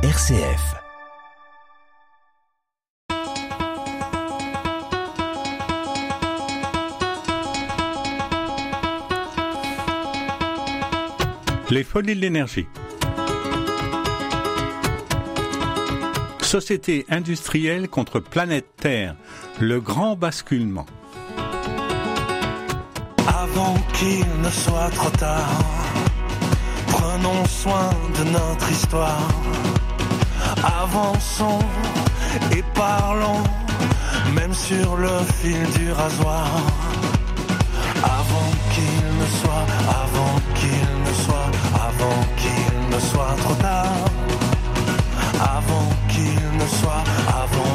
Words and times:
RCF. 0.00 0.76
Les 11.68 11.82
folies 11.82 12.14
de 12.14 12.20
l'énergie. 12.20 12.68
Société 16.42 17.04
industrielle 17.08 17.88
contre 17.88 18.20
planète 18.20 18.66
Terre, 18.76 19.16
le 19.58 19.80
grand 19.80 20.14
basculement. 20.14 20.86
Avant 23.26 23.74
qu'il 23.94 24.24
ne 24.42 24.48
soit 24.48 24.90
trop 24.90 25.10
tard, 25.10 25.58
prenons 26.86 27.44
soin 27.46 27.90
de 28.16 28.30
notre 28.30 28.70
histoire. 28.70 29.28
Avançons 30.82 31.64
et 32.52 32.62
parlons, 32.74 33.42
même 34.34 34.52
sur 34.52 34.96
le 34.96 35.08
fil 35.40 35.66
du 35.78 35.92
rasoir. 35.92 36.46
Avant 38.04 38.50
qu'il 38.72 39.06
ne 39.20 39.26
soit, 39.40 39.66
avant 40.02 40.34
qu'il 40.54 40.88
ne 41.06 41.14
soit, 41.24 41.50
avant 41.88 42.20
qu'il 42.36 42.96
ne 42.96 43.00
soit 43.00 43.34
trop 43.42 43.54
tard. 43.54 43.96
Avant 45.40 45.88
qu'il 46.08 46.42
ne 46.60 46.66
soit, 46.78 47.04
avant 47.28 47.74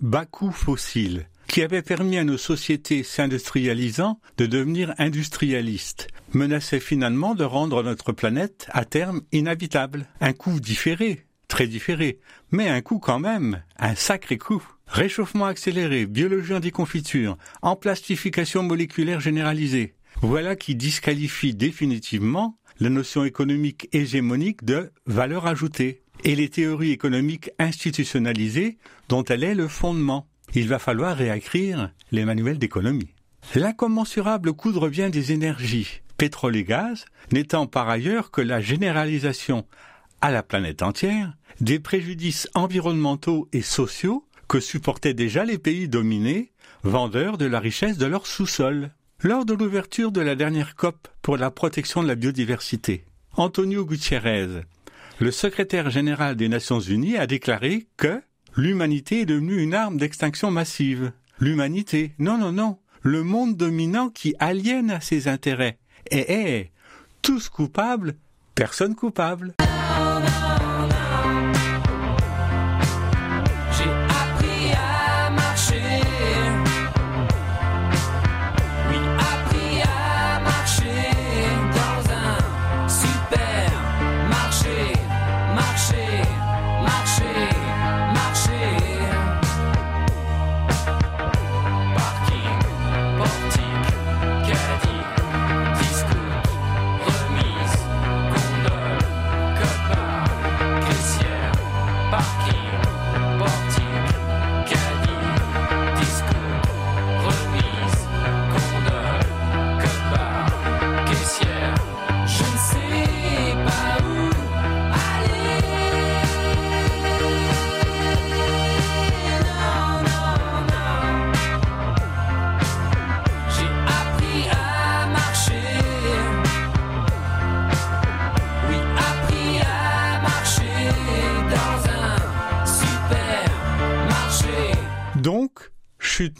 bas 0.00 0.24
coût 0.24 0.50
fossile, 0.50 1.26
qui 1.46 1.62
avait 1.62 1.82
permis 1.82 2.16
à 2.16 2.24
nos 2.24 2.38
sociétés 2.38 3.02
s'industrialisant 3.02 4.20
de 4.38 4.46
devenir 4.46 4.94
industrialistes, 4.98 6.08
menaçait 6.32 6.80
finalement 6.80 7.34
de 7.34 7.44
rendre 7.44 7.82
notre 7.82 8.12
planète 8.12 8.66
à 8.70 8.84
terme 8.84 9.22
inhabitable. 9.32 10.06
Un 10.20 10.32
coût 10.32 10.60
différé, 10.60 11.26
très 11.48 11.66
différé, 11.66 12.18
mais 12.50 12.68
un 12.68 12.80
coût 12.80 12.98
quand 12.98 13.18
même, 13.18 13.62
un 13.78 13.94
sacré 13.94 14.38
coût. 14.38 14.62
Réchauffement 14.86 15.46
accéléré, 15.46 16.06
biologie 16.06 16.54
en 16.54 16.60
déconfiture, 16.60 17.36
emplastification 17.62 18.62
moléculaire 18.64 19.20
généralisée. 19.20 19.94
Voilà 20.20 20.56
qui 20.56 20.74
disqualifie 20.74 21.54
définitivement 21.54 22.58
la 22.80 22.88
notion 22.88 23.24
économique 23.24 23.88
hégémonique 23.92 24.64
de 24.64 24.90
valeur 25.06 25.46
ajoutée 25.46 26.02
et 26.24 26.34
les 26.34 26.48
théories 26.48 26.92
économiques 26.92 27.50
institutionnalisées 27.58 28.78
dont 29.08 29.24
elle 29.24 29.44
est 29.44 29.54
le 29.54 29.68
fondement. 29.68 30.26
Il 30.54 30.68
va 30.68 30.78
falloir 30.78 31.16
réécrire 31.16 31.90
les 32.12 32.24
manuels 32.24 32.58
d'économie. 32.58 33.14
L'incommensurable 33.54 34.52
coût 34.52 34.72
de 34.72 34.78
revient 34.78 35.10
des 35.10 35.32
énergies, 35.32 36.02
pétrole 36.16 36.56
et 36.56 36.64
gaz, 36.64 37.04
n'étant 37.32 37.66
par 37.66 37.88
ailleurs 37.88 38.30
que 38.30 38.40
la 38.40 38.60
généralisation 38.60 39.66
à 40.20 40.30
la 40.30 40.42
planète 40.42 40.82
entière 40.82 41.32
des 41.60 41.78
préjudices 41.78 42.48
environnementaux 42.54 43.48
et 43.52 43.62
sociaux 43.62 44.24
que 44.48 44.60
supportaient 44.60 45.14
déjà 45.14 45.44
les 45.44 45.58
pays 45.58 45.88
dominés, 45.88 46.52
vendeurs 46.82 47.38
de 47.38 47.46
la 47.46 47.60
richesse 47.60 47.98
de 47.98 48.06
leur 48.06 48.26
sous-sol. 48.26 48.90
Lors 49.22 49.44
de 49.44 49.52
l'ouverture 49.52 50.12
de 50.12 50.20
la 50.20 50.34
dernière 50.34 50.74
COP 50.74 51.08
pour 51.22 51.36
la 51.36 51.50
protection 51.50 52.02
de 52.02 52.08
la 52.08 52.14
biodiversité, 52.14 53.04
Antonio 53.36 53.84
Gutiérrez, 53.84 54.62
le 55.20 55.30
secrétaire 55.30 55.90
général 55.90 56.34
des 56.34 56.48
Nations 56.48 56.80
Unies, 56.80 57.18
a 57.18 57.26
déclaré 57.26 57.86
que 57.98 58.22
l'humanité 58.56 59.20
est 59.20 59.26
devenue 59.26 59.62
une 59.62 59.74
arme 59.74 59.98
d'extinction 59.98 60.50
massive. 60.50 61.12
L'humanité, 61.38 62.12
non, 62.18 62.38
non, 62.38 62.52
non, 62.52 62.78
le 63.02 63.22
monde 63.22 63.56
dominant 63.56 64.08
qui 64.08 64.34
aliène 64.38 64.90
à 64.90 65.00
ses 65.02 65.28
intérêts. 65.28 65.78
Et 66.10 66.32
est 66.32 66.70
tous 67.20 67.50
coupables, 67.50 68.14
personne 68.54 68.94
coupable. 68.94 69.54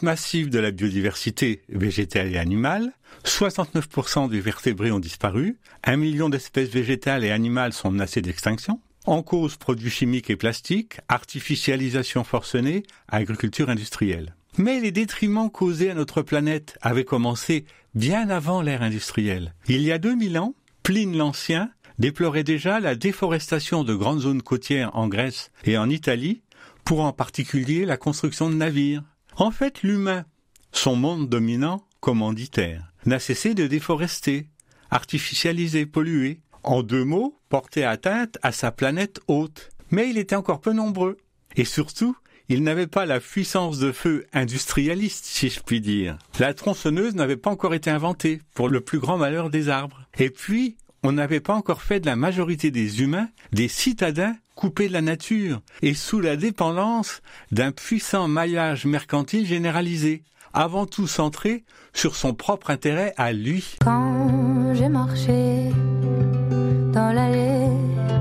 Chute 0.01 0.03
massive 0.03 0.51
de 0.51 0.59
la 0.59 0.71
biodiversité 0.71 1.63
végétale 1.69 2.33
et 2.33 2.39
animale, 2.39 2.93
69% 3.25 4.31
des 4.31 4.41
vertébrés 4.41 4.93
ont 4.93 4.99
disparu, 4.99 5.59
un 5.85 5.97
million 5.97 6.31
d'espèces 6.31 6.71
végétales 6.71 7.25
et 7.25 7.31
animales 7.31 7.73
sont 7.73 7.91
menacées 7.91 8.23
d'extinction, 8.23 8.81
en 9.05 9.23
cause 9.23 9.57
produits 9.57 9.91
chimiques 9.91 10.31
et 10.31 10.37
plastiques, 10.37 11.01
artificialisation 11.09 12.25
forcenée, 12.25 12.85
agriculture 13.09 13.69
industrielle. 13.69 14.35
Mais 14.57 14.81
les 14.81 14.91
détriments 14.91 15.51
causés 15.51 15.91
à 15.91 15.95
notre 15.95 16.23
planète 16.23 16.79
avaient 16.81 17.05
commencé 17.05 17.67
bien 17.95 18.31
avant 18.31 18.63
l'ère 18.63 18.83
industrielle. 18.83 19.55
Il 19.69 19.83
y 19.83 19.93
a 19.93 19.99
2000 19.99 20.39
ans, 20.39 20.55
Pline 20.83 21.17
l'Ancien 21.17 21.71
déplorait 21.99 22.45
déjà 22.45 22.81
la 22.81 22.95
déforestation 22.95 23.85
de 23.85 23.95
grandes 23.95 24.21
zones 24.21 24.43
côtières 24.43 24.97
en 24.97 25.09
Grèce 25.09 25.51
et 25.65 25.77
en 25.77 25.91
Italie, 25.91 26.41
pour 26.85 27.01
en 27.01 27.13
particulier 27.13 27.85
la 27.85 27.99
construction 27.99 28.49
de 28.49 28.55
navires. 28.55 29.03
En 29.41 29.51
fait, 29.51 29.83
l'humain, 29.83 30.27
son 30.71 30.97
monde 30.97 31.31
dominant, 31.31 31.87
commanditaire, 32.01 32.93
n'a 33.07 33.19
cessé 33.19 33.55
de 33.55 33.67
déforester, 33.67 34.51
artificialiser, 34.91 35.87
polluer. 35.87 36.43
En 36.63 36.83
deux 36.83 37.05
mots, 37.05 37.41
porter 37.49 37.85
atteinte 37.85 38.37
à 38.43 38.53
sa 38.53 38.71
planète 38.71 39.19
haute. 39.29 39.71
Mais 39.91 40.11
il 40.11 40.19
était 40.19 40.37
encore 40.37 40.61
peu 40.61 40.75
nombreux. 40.75 41.17
Et 41.57 41.65
surtout, 41.65 42.15
il 42.51 42.63
n'avait 42.63 42.87
pas 42.87 43.07
la 43.07 43.19
puissance 43.19 43.79
de 43.79 43.93
feu 43.93 44.27
industrialiste, 44.35 45.25
si 45.25 45.49
je 45.49 45.61
puis 45.61 45.81
dire. 45.81 46.19
La 46.39 46.53
tronçonneuse 46.53 47.15
n'avait 47.15 47.39
pas 47.39 47.49
encore 47.49 47.73
été 47.73 47.89
inventée, 47.89 48.43
pour 48.53 48.69
le 48.69 48.83
plus 48.83 48.99
grand 48.99 49.17
malheur 49.17 49.49
des 49.49 49.71
arbres. 49.71 50.03
Et 50.19 50.29
puis, 50.29 50.77
on 51.03 51.13
n'avait 51.13 51.41
pas 51.41 51.55
encore 51.55 51.83
fait 51.83 52.01
de 52.01 52.07
la 52.07 52.17
majorité 52.17 52.71
des 52.71 53.03
humains 53.03 53.29
des 53.53 53.69
citadins 53.69 54.35
coupés 54.55 54.89
de 54.89 54.93
la 54.93 55.01
nature 55.01 55.63
et 55.83 55.95
sous 55.95 56.21
la 56.21 56.37
dépendance 56.37 57.23
d'un 57.51 57.73
puissant 57.73 58.29
maillage 58.29 58.85
mercantile 58.85 59.47
généralisé, 59.47 60.23
avant 60.53 60.85
tout 60.85 61.07
centré 61.07 61.65
sur 61.95 62.15
son 62.15 62.35
propre 62.35 62.71
intérêt 62.71 63.15
à 63.17 63.33
lui. 63.33 63.77
Quand 63.81 64.75
j'ai 64.75 64.89
marché 64.89 65.71
dans 66.93 67.13
l'allée 67.13 68.20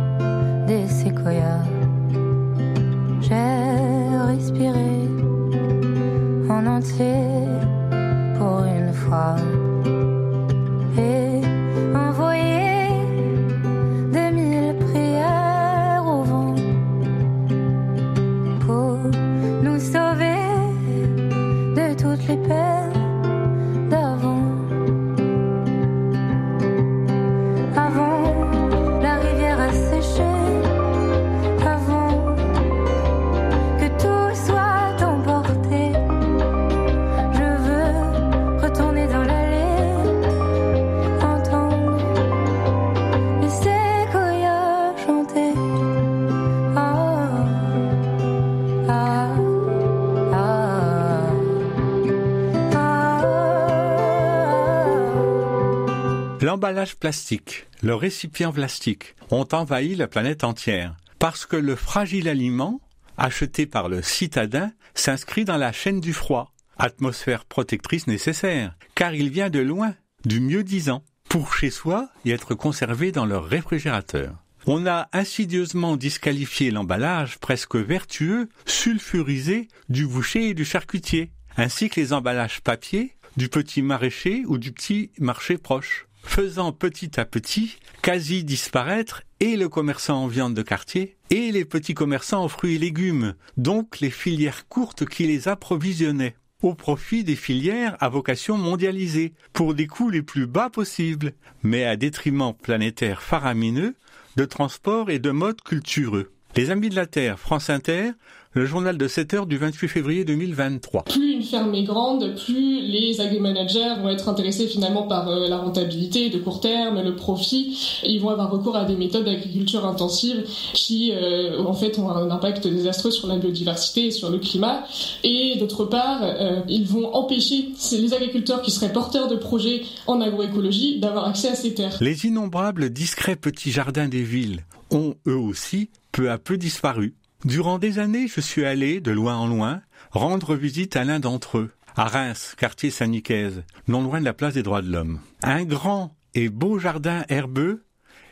L'emballage 56.41 56.95
plastique, 56.95 57.68
le 57.81 57.95
récipient 57.95 58.53
plastique 58.53 59.15
ont 59.30 59.47
envahi 59.51 59.95
la 59.95 60.07
planète 60.07 60.45
entière 60.45 60.95
parce 61.19 61.45
que 61.45 61.57
le 61.57 61.75
fragile 61.75 62.30
aliment, 62.30 62.80
acheté 63.18 63.65
par 63.65 63.89
le 63.89 64.01
citadin, 64.01 64.71
s'inscrit 64.95 65.44
dans 65.44 65.57
la 65.57 65.74
chaîne 65.74 66.00
du 66.00 66.13
froid, 66.13 66.53
atmosphère 66.77 67.44
protectrice 67.44 68.07
nécessaire, 68.07 68.77
car 68.95 69.13
il 69.13 69.30
vient 69.30 69.50
de 69.50 69.59
loin, 69.59 69.95
du 70.24 70.39
mieux 70.39 70.63
disant, 70.63 71.03
pour 71.27 71.53
chez 71.53 71.69
soi 71.69 72.07
y 72.24 72.31
être 72.31 72.56
conservé 72.56 73.12
dans 73.12 73.25
leur 73.25 73.44
réfrigérateur. 73.44 74.33
On 74.65 74.88
a 74.88 75.09
insidieusement 75.12 75.97
disqualifié 75.97 76.71
l'emballage 76.71 77.38
presque 77.39 77.75
vertueux, 77.75 78.47
sulfurisé 78.65 79.68
du 79.89 80.07
boucher 80.07 80.47
et 80.50 80.53
du 80.53 80.63
charcutier, 80.63 81.31
ainsi 81.57 81.89
que 81.89 82.00
les 82.00 82.13
emballages 82.13 82.62
papier 82.62 83.15
du 83.35 83.50
petit 83.50 83.81
maraîcher 83.81 84.44
ou 84.47 84.57
du 84.57 84.71
petit 84.71 85.12
marché 85.19 85.57
proche, 85.57 86.08
faisant 86.30 86.72
petit 86.72 87.20
à 87.20 87.26
petit 87.26 87.80
quasi 88.04 88.44
disparaître 88.44 89.24
et 89.40 89.58
le 89.58 89.68
commerçant 89.68 90.24
en 90.24 90.28
viande 90.28 90.54
de 90.54 90.62
quartier 90.62 91.18
et 91.31 91.52
les 91.52 91.66
petits 91.66 91.96
commerçants 91.96 92.44
en 92.44 92.48
fruits 92.48 92.76
et 92.76 92.78
légumes, 92.78 93.34
donc 93.58 94.00
les 94.00 94.12
filières 94.12 94.68
courtes 94.68 95.06
qui 95.06 95.26
les 95.26 95.48
approvisionnaient, 95.48 96.36
au 96.62 96.76
profit 96.76 97.24
des 97.24 97.36
filières 97.36 97.98
à 98.00 98.10
vocation 98.10 98.58
mondialisée, 98.58 99.34
pour 99.54 99.74
des 99.74 99.88
coûts 99.88 100.12
les 100.12 100.22
plus 100.22 100.46
bas 100.46 100.70
possibles, 100.70 101.34
mais 101.64 101.84
à 101.84 101.96
détriment 101.96 102.54
planétaire 102.54 103.24
faramineux 103.24 103.96
de 104.36 104.46
transport 104.46 105.10
et 105.10 105.20
de 105.20 105.31
modes 105.31 105.62
cultureux. 105.62 106.31
Les 106.57 106.72
Amis 106.72 106.90
de 106.90 106.96
la 106.96 107.06
Terre, 107.06 107.38
France 107.40 107.69
Inter, 107.69 108.12
le 108.54 108.66
journal 108.66 108.98
de 108.98 109.07
7 109.07 109.34
heures 109.36 109.46
du 109.46 109.57
28 109.57 109.88
février 109.88 110.25
2023. 110.25 111.04
Plus 111.04 111.34
une 111.34 111.44
ferme 111.44 111.74
est 111.75 111.84
grande, 111.84 112.36
plus 112.44 112.81
les 112.81 113.22
agri-managers 113.22 114.01
vont 114.01 114.10
être 114.10 114.28
intéressés 114.28 114.66
finalement 114.66 115.04
par 115.04 115.30
euh, 115.30 115.48
la 115.48 115.57
rentabilité 115.57 116.30
de 116.30 116.40
court 116.40 116.60
terme, 116.60 117.04
le 117.04 117.16
profit. 117.16 118.00
Ils 118.04 118.19
vont 118.19 118.30
avoir 118.30 118.50
recours 118.50 118.75
à 118.75 118.86
des 118.86 118.96
méthodes 118.96 119.25
d'agriculture 119.25 119.86
intensive 119.86 120.44
qui, 120.74 121.12
euh, 121.13 121.63
en 121.63 121.74
fait, 121.74 122.00
ont 122.00 122.10
un 122.10 122.31
impact 122.31 122.68
désastreux 122.68 123.12
sur 123.12 123.28
la 123.28 123.38
biodiversité 123.38 124.07
et 124.07 124.12
sur 124.12 124.31
le 124.31 124.40
climat. 124.40 124.84
Et 125.24 125.56
d'autre 125.60 125.86
part, 125.86 126.24
euh, 126.24 126.62
ils 126.68 126.88
vont 126.88 127.13
empêcher 127.13 127.69
les 127.92 128.13
agriculteurs 128.16 128.63
qui 128.63 128.72
seraient 128.72 128.92
porteurs 128.92 129.28
de 129.28 129.36
projets 129.36 129.84
en 130.07 130.19
agroécologie 130.19 131.00
d'avoir 131.00 131.28
accès 131.28 131.50
à 131.50 131.56
ces 131.56 131.75
terres. 131.75 131.98
Les 132.02 132.25
innombrables 132.25 132.90
discrets 132.90 133.36
petits 133.36 133.72
jardins 133.72 134.07
des 134.07 134.24
villes 134.24 134.66
ont 134.92 135.13
eux 135.28 135.38
aussi 135.38 135.92
peu 136.11 136.31
à 136.31 136.38
peu 136.38 136.57
disparu. 136.57 137.15
Durant 137.45 137.79
des 137.79 138.00
années, 138.00 138.27
je 138.27 138.41
suis 138.41 138.65
allé, 138.65 139.00
de 139.00 139.11
loin 139.11 139.38
en 139.38 139.47
loin, 139.47 139.81
rendre 140.11 140.56
visite 140.56 140.95
à 140.95 141.03
l'un 141.03 141.19
d'entre 141.19 141.57
eux, 141.57 141.71
à 141.95 142.06
Reims, 142.06 142.56
quartier 142.57 142.91
Saint-Nicaise, 142.91 143.63
non 143.88 144.01
loin 144.01 144.19
de 144.19 144.25
la 144.25 144.33
place 144.33 144.56
des 144.56 144.63
droits 144.63 144.81
de 144.81 144.91
l'homme. 144.91 145.19
Un 145.41 145.63
grand 145.63 146.15
et 146.33 146.50
beau 146.50 146.79
jardin 146.79 147.23
herbeux 147.29 147.85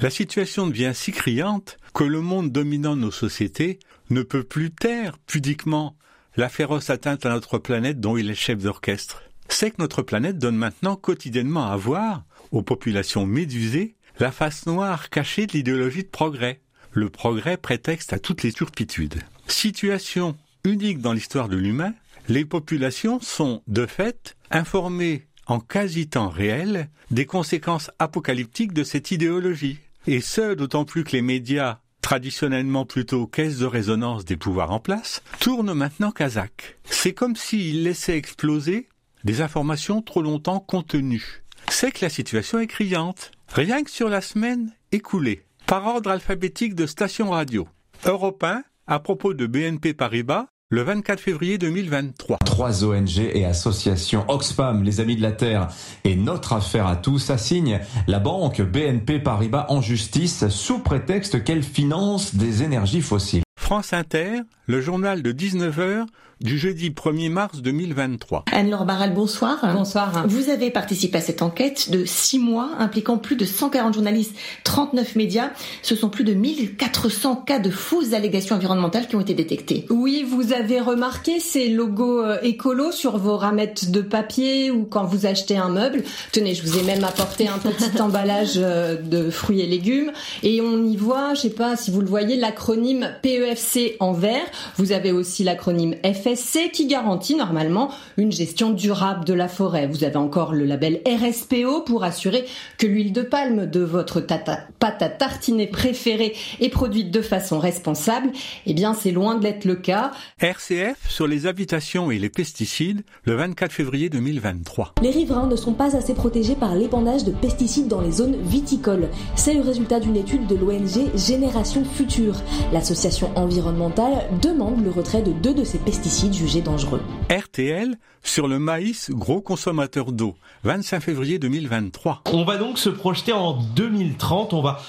La 0.07 0.11
situation 0.11 0.69
devient 0.69 0.93
si 0.95 1.11
criante 1.11 1.79
que 1.93 2.05
le 2.05 2.21
monde 2.21 2.53
dominant 2.53 2.95
nos 2.95 3.11
sociétés 3.11 3.81
ne 4.09 4.23
peut 4.23 4.45
plus 4.45 4.71
taire 4.71 5.19
pudiquement 5.19 5.97
la 6.37 6.49
féroce 6.49 6.91
atteinte 6.91 7.27
à 7.27 7.31
notre 7.31 7.59
planète 7.59 7.99
dont 7.99 8.17
il 8.17 8.31
est 8.31 8.37
chef 8.37 8.63
d'orchestre. 8.63 9.25
C'est 9.49 9.73
que 9.73 9.81
notre 9.83 10.03
planète 10.03 10.39
donne 10.39 10.55
maintenant 10.55 10.95
quotidiennement 10.95 11.67
à 11.67 11.77
voir, 11.77 12.25
aux 12.53 12.63
populations 12.63 13.27
médusées, 13.27 13.97
la 14.21 14.31
face 14.31 14.67
noire 14.67 15.11
cachée 15.11 15.49
de 15.49 15.55
l'idéologie 15.55 16.05
de 16.05 16.09
progrès. 16.09 16.61
Le 16.93 17.11
progrès 17.11 17.57
prétexte 17.57 18.13
à 18.13 18.21
toutes 18.21 18.45
les 18.45 18.53
turpitudes. 18.53 19.21
Situation 19.49 20.37
unique 20.63 21.01
dans 21.01 21.15
l'histoire 21.15 21.49
de 21.49 21.57
l'humain, 21.57 21.95
les 22.29 22.45
populations 22.45 23.19
sont, 23.21 23.61
de 23.67 23.87
fait, 23.87 24.37
informées 24.53 25.27
en 25.49 25.59
quasi 25.59 26.07
temps 26.07 26.29
réel 26.29 26.91
des 27.11 27.27
conséquences 27.27 27.91
apocalyptiques 27.99 28.73
de 28.73 28.85
cette 28.85 29.11
idéologie. 29.11 29.81
Et 30.09 30.21
ce, 30.21 30.55
d'autant 30.55 30.85
plus 30.85 31.03
que 31.03 31.13
les 31.13 31.23
médias, 31.23 31.81
traditionnellement 32.01 32.85
plutôt 32.87 33.27
caisse 33.27 33.59
de 33.59 33.67
résonance 33.67 34.25
des 34.25 34.37
pouvoirs 34.37 34.71
en 34.71 34.79
place, 34.79 35.23
tournent 35.41 35.75
maintenant 35.75 36.13
kazakh. 36.13 36.79
C'est 36.85 37.13
comme 37.13 37.35
s'ils 37.35 37.83
laissaient 37.83 38.17
exploser 38.17 38.89
des 39.25 39.41
informations 39.41 40.03
trop 40.03 40.23
longtemps 40.23 40.61
contenues. 40.61 41.43
C'est 41.69 41.91
que 41.91 42.05
la 42.05 42.09
situation 42.09 42.61
est 42.61 42.69
criante. 42.69 43.33
Rien 43.49 43.83
que 43.83 43.91
sur 43.91 44.09
la 44.09 44.21
semaine 44.21 44.73
écoulée, 44.93 45.43
par 45.67 45.85
ordre 45.85 46.11
alphabétique 46.11 46.77
de 46.77 46.87
stations 46.87 47.31
radio. 47.31 47.67
Europe 48.05 48.45
1, 48.45 48.63
à 48.87 49.01
propos 49.01 49.35
de 49.35 49.47
BNP 49.47 49.95
Paribas, 49.95 50.47
le 50.69 50.83
24 50.83 51.21
février 51.21 51.59
2023. 51.59 52.39
Trois 52.45 52.83
ONG 52.83 53.19
et 53.19 53.45
associations 53.45 54.25
Oxfam, 54.27 54.83
les 54.83 54.99
Amis 54.99 55.15
de 55.15 55.23
la 55.23 55.31
Terre 55.31 55.69
et 56.03 56.17
Notre 56.17 56.55
Affaire 56.55 56.89
à 56.89 56.97
tous 56.97 57.31
assignent 57.31 57.79
la 58.09 58.19
banque 58.19 58.61
BNP 58.61 59.21
Paribas 59.21 59.67
en 59.69 59.81
justice 59.81 60.49
sous 60.49 60.81
prétexte 60.81 61.45
qu'elle 61.45 61.63
finance 61.63 62.35
des 62.35 62.65
énergies 62.65 63.01
fossiles. 63.01 63.45
France 63.57 63.93
Inter, 63.93 64.41
le 64.67 64.81
journal 64.81 65.23
de 65.23 65.31
19h 65.31 66.07
du 66.43 66.59
jeudi 66.59 66.91
1er 66.91 67.31
mars 67.31 67.63
2023. 67.63 68.45
Anne-Laure 68.53 68.85
Barral, 68.85 69.15
bonsoir. 69.15 69.59
Bonsoir. 69.73 70.27
Vous 70.29 70.51
avez 70.51 70.71
participé 70.71 71.17
à 71.17 71.21
cette 71.23 71.41
enquête 71.41 71.91
de 71.91 72.05
six 72.05 72.39
mois 72.39 72.73
impliquant 72.79 73.17
plus 73.17 73.37
de 73.37 73.47
140 73.47 73.95
journalistes, 73.95 74.37
39 74.65 75.17
médias. 75.17 75.51
Ce 75.81 75.97
sont 75.97 76.11
plus 76.11 76.25
de 76.25 76.35
1400 76.35 77.37
cas 77.37 77.59
de 77.59 77.71
fausses 77.71 78.13
allégations 78.13 78.57
environnementales 78.57 79.07
qui 79.07 79.17
ont 79.17 79.21
été 79.21 79.33
détectés. 79.33 79.87
Oui, 79.89 80.27
vous 80.29 80.53
avez 80.53 80.79
remarqué 80.79 81.41
ces 81.41 81.71
logos 81.71 82.23
euh, 82.23 82.37
écolos 82.43 82.93
sur 82.93 83.17
vos 83.17 83.39
ramettes 83.39 83.91
de 83.91 84.03
papier 84.03 84.71
ou 84.71 84.85
quand 84.85 85.05
vous 85.05 85.25
achetez 85.25 85.57
un 85.57 85.71
meuble. 85.71 86.03
Tenez, 86.33 86.55
je 86.55 86.63
vous 86.63 86.79
ai 86.79 86.83
même 86.83 87.05
apporté 87.05 87.49
un 87.49 87.59
petit 87.59 88.01
emballage 88.03 88.57
euh, 88.57 89.01
de 89.01 89.31
fruits 89.31 89.63
et 89.63 89.67
légumes 89.67 90.13
et 90.43 90.61
on 90.61 90.85
y 90.85 90.97
voit, 90.97 91.33
je 91.33 91.41
sais 91.41 91.51
pas 91.51 91.77
si 91.77 91.91
vous 91.91 92.03
le 92.03 92.09
voyez, 92.09 92.37
l'acronyme 92.37 93.09
PEFC 93.23 93.97
en 94.01 94.13
vert. 94.13 94.45
Vous 94.77 94.93
avez 94.93 95.13
aussi 95.13 95.43
l'acronyme 95.43 95.95
FSC 96.27 96.71
qui 96.73 96.87
garantit 96.87 97.37
normalement 97.37 97.91
une 98.17 98.33
gestion 98.33 98.71
durable 98.71 99.25
de 99.25 99.33
la 99.33 99.47
forêt. 99.47 99.87
Vous 99.87 100.03
avez 100.03 100.17
encore 100.17 100.53
le 100.55 100.65
label 100.65 101.01
RSPO 101.07 101.83
pour 101.83 102.03
assurer 102.03 102.45
que 102.79 102.87
l'huile 102.89 103.13
de 103.13 103.23
palme 103.23 103.67
de 103.67 103.81
votre 103.81 104.21
tata- 104.21 104.67
pâte 104.81 105.03
à 105.03 105.09
tartiner 105.09 105.69
préférée 105.69 106.35
est 106.61 106.69
produite 106.69 107.11
de 107.13 107.23
façon 107.23 107.61
responsable. 107.61 108.31
Eh 108.67 108.75
bien, 108.75 108.93
c'est 108.93 109.13
loin 109.13 109.37
de 109.37 109.45
l'être 109.45 109.65
le 109.65 109.77
cas. 109.77 110.11
RCF 110.41 110.97
sur 111.09 111.29
les 111.29 111.47
habitations 111.47 112.11
et 112.11 112.19
les 112.19 112.29
pesticides 112.29 113.03
le 113.25 113.37
24 113.37 113.71
février 113.73 114.09
2023. 114.09 114.95
Les 115.03 115.11
riverains 115.11 115.47
ne 115.47 115.57
sont 115.57 115.75
pas 115.75 115.97
assez 115.97 116.15
protégés 116.15 116.57
par 116.57 116.75
l'épandage 116.75 117.23
de 117.25 117.31
pesticides 117.31 117.87
dans 117.89 118.01
les 118.01 118.11
zones 118.13 118.37
viticoles. 118.43 119.09
C'est 119.37 119.55
le 119.55 119.61
résultat 119.63 120.01
d'une 120.01 120.17
étude 120.17 120.47
de 120.49 120.57
l'ONG 120.57 121.09
Génération 121.15 121.85
Future. 121.85 122.35
L'association 122.73 123.31
environnementale 123.37 124.25
demande 124.43 124.83
le 124.85 124.91
retrait 124.91 125.23
de 125.23 125.31
deux 125.33 125.55
de 125.55 125.63
ces 125.65 125.79
pesticides 125.79 126.16
jugés 126.33 126.63
dangereux. 126.63 127.03
RTL 127.31 127.97
sur 128.29 128.49
le 128.49 128.59
maïs 128.59 129.11
gros 129.11 129.41
consommateur 129.41 130.13
d'eau 130.13 130.35
25 130.65 131.01
février 131.01 131.39
2023. 131.39 132.23
On 132.33 132.45
va 132.45 132.57
donc 132.57 132.79
se 132.79 132.89
projeter 132.89 133.33
en 133.33 133.55
2030, 133.55 134.53
on 134.53 134.63
va 134.63 134.81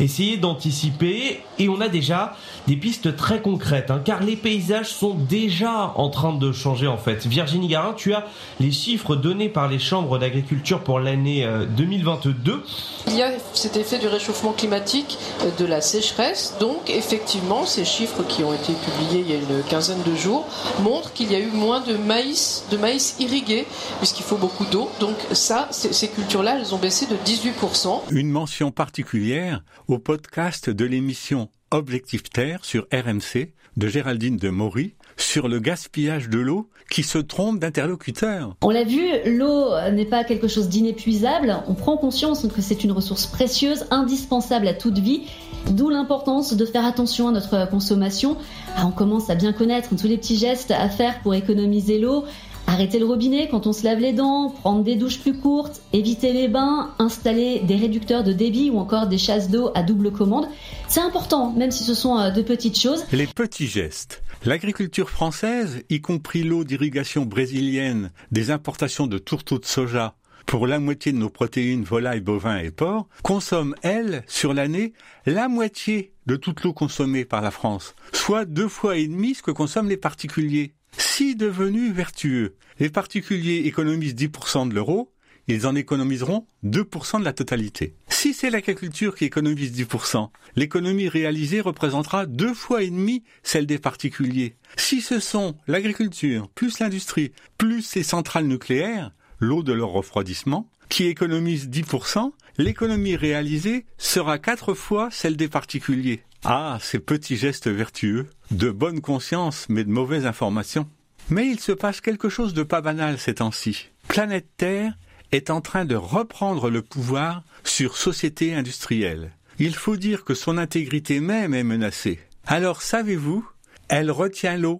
essayer 0.00 0.36
d'anticiper 0.36 1.40
et 1.58 1.68
on 1.68 1.80
a 1.80 1.88
déjà 1.88 2.34
des 2.66 2.76
pistes 2.76 3.16
très 3.16 3.40
concrètes 3.40 3.90
hein, 3.90 4.00
car 4.04 4.22
les 4.22 4.36
paysages 4.36 4.88
sont 4.88 5.14
déjà 5.14 5.92
en 5.96 6.08
train 6.10 6.32
de 6.32 6.52
changer 6.52 6.86
en 6.86 6.96
fait. 6.96 7.26
Virginie 7.26 7.68
Garin, 7.68 7.94
tu 7.94 8.14
as 8.14 8.26
les 8.60 8.72
chiffres 8.72 9.16
donnés 9.16 9.48
par 9.48 9.68
les 9.68 9.78
chambres 9.78 10.18
d'agriculture 10.18 10.80
pour 10.80 11.00
l'année 11.00 11.44
euh, 11.44 11.66
2022. 11.66 12.62
Il 13.08 13.16
y 13.16 13.22
a 13.22 13.30
cet 13.52 13.76
effet 13.76 13.98
du 13.98 14.08
réchauffement 14.08 14.52
climatique, 14.52 15.18
euh, 15.42 15.50
de 15.58 15.64
la 15.64 15.80
sécheresse. 15.80 16.56
Donc, 16.60 16.90
effectivement, 16.90 17.66
ces 17.66 17.84
chiffres 17.84 18.22
qui 18.28 18.42
ont 18.42 18.52
été 18.52 18.72
publiés 18.72 19.24
il 19.26 19.30
y 19.30 19.34
a 19.34 19.36
une 19.36 19.62
quinzaine 19.68 20.02
de 20.02 20.14
jours 20.14 20.46
montrent 20.82 21.12
qu'il 21.12 21.30
y 21.30 21.34
a 21.34 21.38
eu 21.38 21.50
moins 21.50 21.80
de 21.80 21.96
maïs, 21.96 22.64
de 22.70 22.76
maïs 22.76 22.85
irrigué, 23.18 23.66
puisqu'il 23.98 24.24
faut 24.24 24.36
beaucoup 24.36 24.64
d'eau. 24.66 24.90
Donc, 25.00 25.16
ça, 25.32 25.68
ces 25.70 26.08
cultures-là, 26.08 26.58
elles 26.58 26.74
ont 26.74 26.78
baissé 26.78 27.06
de 27.06 27.16
18%. 27.16 28.02
Une 28.10 28.30
mention 28.30 28.70
particulière 28.70 29.62
au 29.88 29.98
podcast 29.98 30.70
de 30.70 30.84
l'émission 30.84 31.48
Objectif 31.70 32.24
Terre 32.30 32.64
sur 32.64 32.86
RMC 32.92 33.52
de 33.76 33.88
Géraldine 33.88 34.36
de 34.36 34.48
Maury 34.48 34.94
sur 35.16 35.48
le 35.48 35.58
gaspillage 35.58 36.28
de 36.28 36.38
l'eau 36.38 36.68
qui 36.90 37.02
se 37.02 37.18
trompe 37.18 37.58
d'interlocuteur. 37.58 38.54
On 38.62 38.70
l'a 38.70 38.84
vu, 38.84 39.02
l'eau 39.26 39.70
n'est 39.92 40.04
pas 40.04 40.24
quelque 40.24 40.48
chose 40.48 40.68
d'inépuisable. 40.68 41.56
On 41.66 41.74
prend 41.74 41.96
conscience 41.96 42.46
que 42.46 42.62
c'est 42.62 42.84
une 42.84 42.92
ressource 42.92 43.26
précieuse, 43.26 43.86
indispensable 43.90 44.68
à 44.68 44.74
toute 44.74 44.98
vie. 44.98 45.22
D'où 45.70 45.88
l'importance 45.90 46.54
de 46.54 46.64
faire 46.64 46.84
attention 46.84 47.28
à 47.28 47.32
notre 47.32 47.68
consommation. 47.68 48.36
Ah, 48.76 48.86
on 48.86 48.92
commence 48.92 49.30
à 49.30 49.34
bien 49.34 49.52
connaître 49.52 49.96
tous 49.96 50.06
les 50.06 50.16
petits 50.16 50.36
gestes 50.36 50.70
à 50.70 50.88
faire 50.88 51.20
pour 51.22 51.34
économiser 51.34 51.98
l'eau. 51.98 52.24
Arrêter 52.66 52.98
le 52.98 53.06
robinet 53.06 53.48
quand 53.48 53.66
on 53.66 53.72
se 53.72 53.84
lave 53.84 54.00
les 54.00 54.12
dents, 54.12 54.50
prendre 54.50 54.82
des 54.82 54.96
douches 54.96 55.20
plus 55.20 55.38
courtes, 55.38 55.80
éviter 55.92 56.32
les 56.32 56.48
bains, 56.48 56.90
installer 56.98 57.60
des 57.60 57.76
réducteurs 57.76 58.24
de 58.24 58.32
débit 58.32 58.70
ou 58.70 58.78
encore 58.78 59.06
des 59.06 59.18
chasses 59.18 59.50
d'eau 59.50 59.70
à 59.74 59.82
double 59.82 60.10
commande. 60.10 60.48
C'est 60.88 61.00
important, 61.00 61.52
même 61.52 61.70
si 61.70 61.84
ce 61.84 61.94
sont 61.94 62.18
euh, 62.18 62.30
de 62.30 62.42
petites 62.42 62.78
choses. 62.78 63.04
Les 63.12 63.26
petits 63.26 63.66
gestes. 63.68 64.22
L'agriculture 64.44 65.10
française, 65.10 65.82
y 65.90 66.00
compris 66.00 66.42
l'eau 66.42 66.64
d'irrigation 66.64 67.24
brésilienne, 67.24 68.10
des 68.30 68.50
importations 68.50 69.06
de 69.06 69.18
tourteaux 69.18 69.58
de 69.58 69.64
soja, 69.64 70.14
pour 70.46 70.68
la 70.68 70.78
moitié 70.78 71.12
de 71.12 71.18
nos 71.18 71.28
protéines 71.28 71.82
volailles, 71.82 72.20
bovins 72.20 72.58
et 72.58 72.70
porcs, 72.70 73.08
consomme, 73.22 73.74
elle, 73.82 74.22
sur 74.28 74.54
l'année, 74.54 74.92
la 75.26 75.48
moitié 75.48 76.12
de 76.26 76.36
toute 76.36 76.62
l'eau 76.62 76.72
consommée 76.72 77.24
par 77.24 77.42
la 77.42 77.50
France, 77.50 77.94
soit 78.12 78.44
deux 78.44 78.68
fois 78.68 78.96
et 78.96 79.08
demi 79.08 79.34
ce 79.34 79.42
que 79.42 79.50
consomment 79.50 79.88
les 79.88 79.96
particuliers. 79.96 80.72
Si 80.98 81.36
devenus 81.36 81.92
vertueux, 81.92 82.56
les 82.78 82.90
particuliers 82.90 83.62
économisent 83.66 84.14
10% 84.14 84.68
de 84.68 84.74
l'euro, 84.74 85.12
ils 85.48 85.66
en 85.66 85.74
économiseront 85.76 86.46
2% 86.64 87.20
de 87.20 87.24
la 87.24 87.32
totalité. 87.32 87.94
Si 88.08 88.34
c'est 88.34 88.50
l'agriculture 88.50 89.14
qui 89.14 89.24
économise 89.24 89.72
10%, 89.72 90.30
l'économie 90.56 91.08
réalisée 91.08 91.60
représentera 91.60 92.26
deux 92.26 92.54
fois 92.54 92.82
et 92.82 92.90
demi 92.90 93.22
celle 93.42 93.66
des 93.66 93.78
particuliers. 93.78 94.56
Si 94.76 95.00
ce 95.00 95.20
sont 95.20 95.56
l'agriculture, 95.68 96.48
plus 96.54 96.80
l'industrie, 96.80 97.32
plus 97.58 97.94
les 97.94 98.02
centrales 98.02 98.46
nucléaires, 98.46 99.12
l'eau 99.38 99.62
de 99.62 99.72
leur 99.72 99.90
refroidissement, 99.90 100.68
qui 100.88 101.04
économisent 101.06 101.68
10%, 101.68 102.32
l'économie 102.58 103.16
réalisée 103.16 103.86
sera 103.98 104.38
quatre 104.38 104.74
fois 104.74 105.08
celle 105.10 105.36
des 105.36 105.48
particuliers. 105.48 106.22
Ah, 106.44 106.78
ces 106.80 106.98
petits 106.98 107.36
gestes 107.36 107.68
vertueux, 107.68 108.26
de 108.50 108.70
bonne 108.70 109.00
conscience 109.00 109.66
mais 109.68 109.84
de 109.84 109.90
mauvaise 109.90 110.26
information. 110.26 110.88
Mais 111.28 111.48
il 111.48 111.58
se 111.58 111.72
passe 111.72 112.00
quelque 112.00 112.28
chose 112.28 112.54
de 112.54 112.62
pas 112.62 112.80
banal 112.80 113.18
ces 113.18 113.34
temps-ci. 113.34 113.88
Planète 114.08 114.46
Terre 114.56 114.92
est 115.32 115.50
en 115.50 115.60
train 115.60 115.84
de 115.84 115.96
reprendre 115.96 116.70
le 116.70 116.82
pouvoir 116.82 117.42
sur 117.64 117.96
société 117.96 118.54
industrielle. 118.54 119.32
Il 119.58 119.74
faut 119.74 119.96
dire 119.96 120.24
que 120.24 120.34
son 120.34 120.58
intégrité 120.58 121.20
même 121.20 121.54
est 121.54 121.64
menacée. 121.64 122.20
Alors 122.46 122.82
savez-vous, 122.82 123.44
elle 123.88 124.10
retient 124.10 124.56
l'eau. 124.56 124.78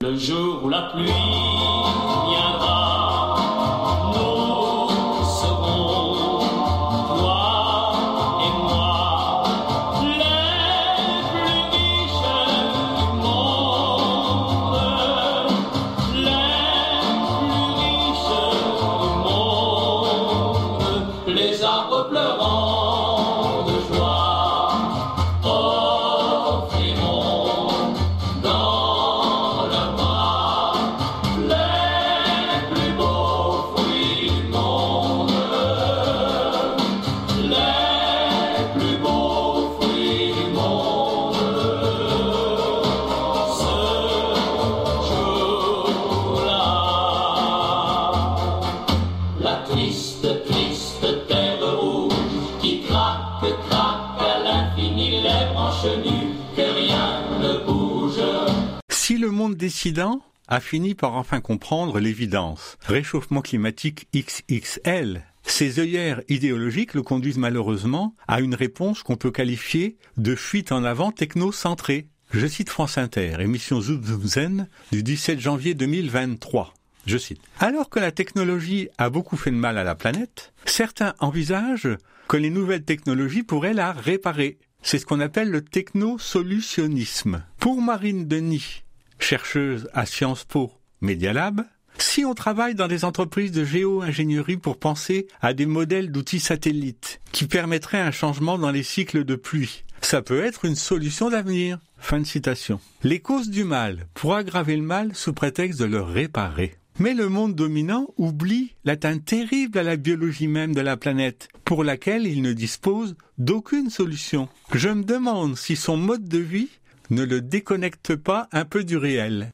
Décidant 59.76 60.22
a 60.48 60.58
fini 60.60 60.94
par 60.94 61.16
enfin 61.16 61.42
comprendre 61.42 62.00
l'évidence, 62.00 62.78
réchauffement 62.86 63.42
climatique 63.42 64.08
XXL, 64.16 65.22
ces 65.42 65.80
œillères 65.80 66.22
idéologiques 66.30 66.94
le 66.94 67.02
conduisent 67.02 67.36
malheureusement 67.36 68.14
à 68.26 68.40
une 68.40 68.54
réponse 68.54 69.02
qu'on 69.02 69.16
peut 69.16 69.30
qualifier 69.30 69.98
de 70.16 70.34
fuite 70.34 70.72
en 70.72 70.82
avant 70.82 71.12
technocentrée. 71.12 72.06
Je 72.30 72.46
cite 72.46 72.70
France 72.70 72.96
Inter, 72.96 73.36
émission 73.40 73.82
Zoom 73.82 74.02
Zen 74.24 74.66
du 74.92 75.02
17 75.02 75.40
janvier 75.40 75.74
2023. 75.74 76.72
Je 77.04 77.18
cite. 77.18 77.42
Alors 77.60 77.90
que 77.90 78.00
la 78.00 78.12
technologie 78.12 78.88
a 78.96 79.10
beaucoup 79.10 79.36
fait 79.36 79.50
de 79.50 79.56
mal 79.56 79.76
à 79.76 79.84
la 79.84 79.94
planète, 79.94 80.54
certains 80.64 81.12
envisagent 81.18 81.98
que 82.28 82.38
les 82.38 82.48
nouvelles 82.48 82.84
technologies 82.84 83.42
pourraient 83.42 83.74
la 83.74 83.92
réparer. 83.92 84.56
C'est 84.80 84.98
ce 84.98 85.04
qu'on 85.04 85.20
appelle 85.20 85.50
le 85.50 85.60
technosolutionnisme. 85.60 87.44
Pour 87.58 87.82
Marine 87.82 88.26
Denis, 88.26 88.84
chercheuse 89.18 89.88
à 89.92 90.06
Sciences 90.06 90.44
Po 90.44 90.72
Media 91.00 91.32
Lab, 91.32 91.64
si 91.98 92.24
on 92.24 92.34
travaille 92.34 92.74
dans 92.74 92.88
des 92.88 93.04
entreprises 93.04 93.52
de 93.52 93.64
géo-ingénierie 93.64 94.58
pour 94.58 94.78
penser 94.78 95.26
à 95.40 95.54
des 95.54 95.66
modèles 95.66 96.12
d'outils 96.12 96.40
satellites 96.40 97.20
qui 97.32 97.46
permettraient 97.46 98.00
un 98.00 98.10
changement 98.10 98.58
dans 98.58 98.70
les 98.70 98.82
cycles 98.82 99.24
de 99.24 99.34
pluie, 99.34 99.84
ça 100.00 100.22
peut 100.22 100.44
être 100.44 100.64
une 100.64 100.76
solution 100.76 101.30
d'avenir. 101.30 101.78
Fin 101.98 102.20
de 102.20 102.26
citation. 102.26 102.80
Les 103.02 103.20
causes 103.20 103.50
du 103.50 103.64
mal 103.64 104.06
pour 104.14 104.34
aggraver 104.34 104.76
le 104.76 104.82
mal 104.82 105.14
sous 105.14 105.32
prétexte 105.32 105.80
de 105.80 105.86
le 105.86 106.02
réparer. 106.02 106.74
Mais 106.98 107.12
le 107.12 107.28
monde 107.28 107.54
dominant 107.54 108.06
oublie 108.16 108.74
l'atteinte 108.84 109.24
terrible 109.24 109.78
à 109.78 109.82
la 109.82 109.96
biologie 109.96 110.48
même 110.48 110.74
de 110.74 110.80
la 110.80 110.96
planète, 110.96 111.48
pour 111.64 111.84
laquelle 111.84 112.26
il 112.26 112.40
ne 112.40 112.52
dispose 112.52 113.16
d'aucune 113.36 113.90
solution. 113.90 114.48
Je 114.74 114.88
me 114.88 115.02
demande 115.02 115.56
si 115.56 115.76
son 115.76 115.96
mode 115.96 116.26
de 116.26 116.38
vie 116.38 116.70
ne 117.10 117.24
le 117.24 117.40
déconnecte 117.40 118.16
pas 118.16 118.48
un 118.52 118.64
peu 118.64 118.84
du 118.84 118.96
réel. 118.96 119.50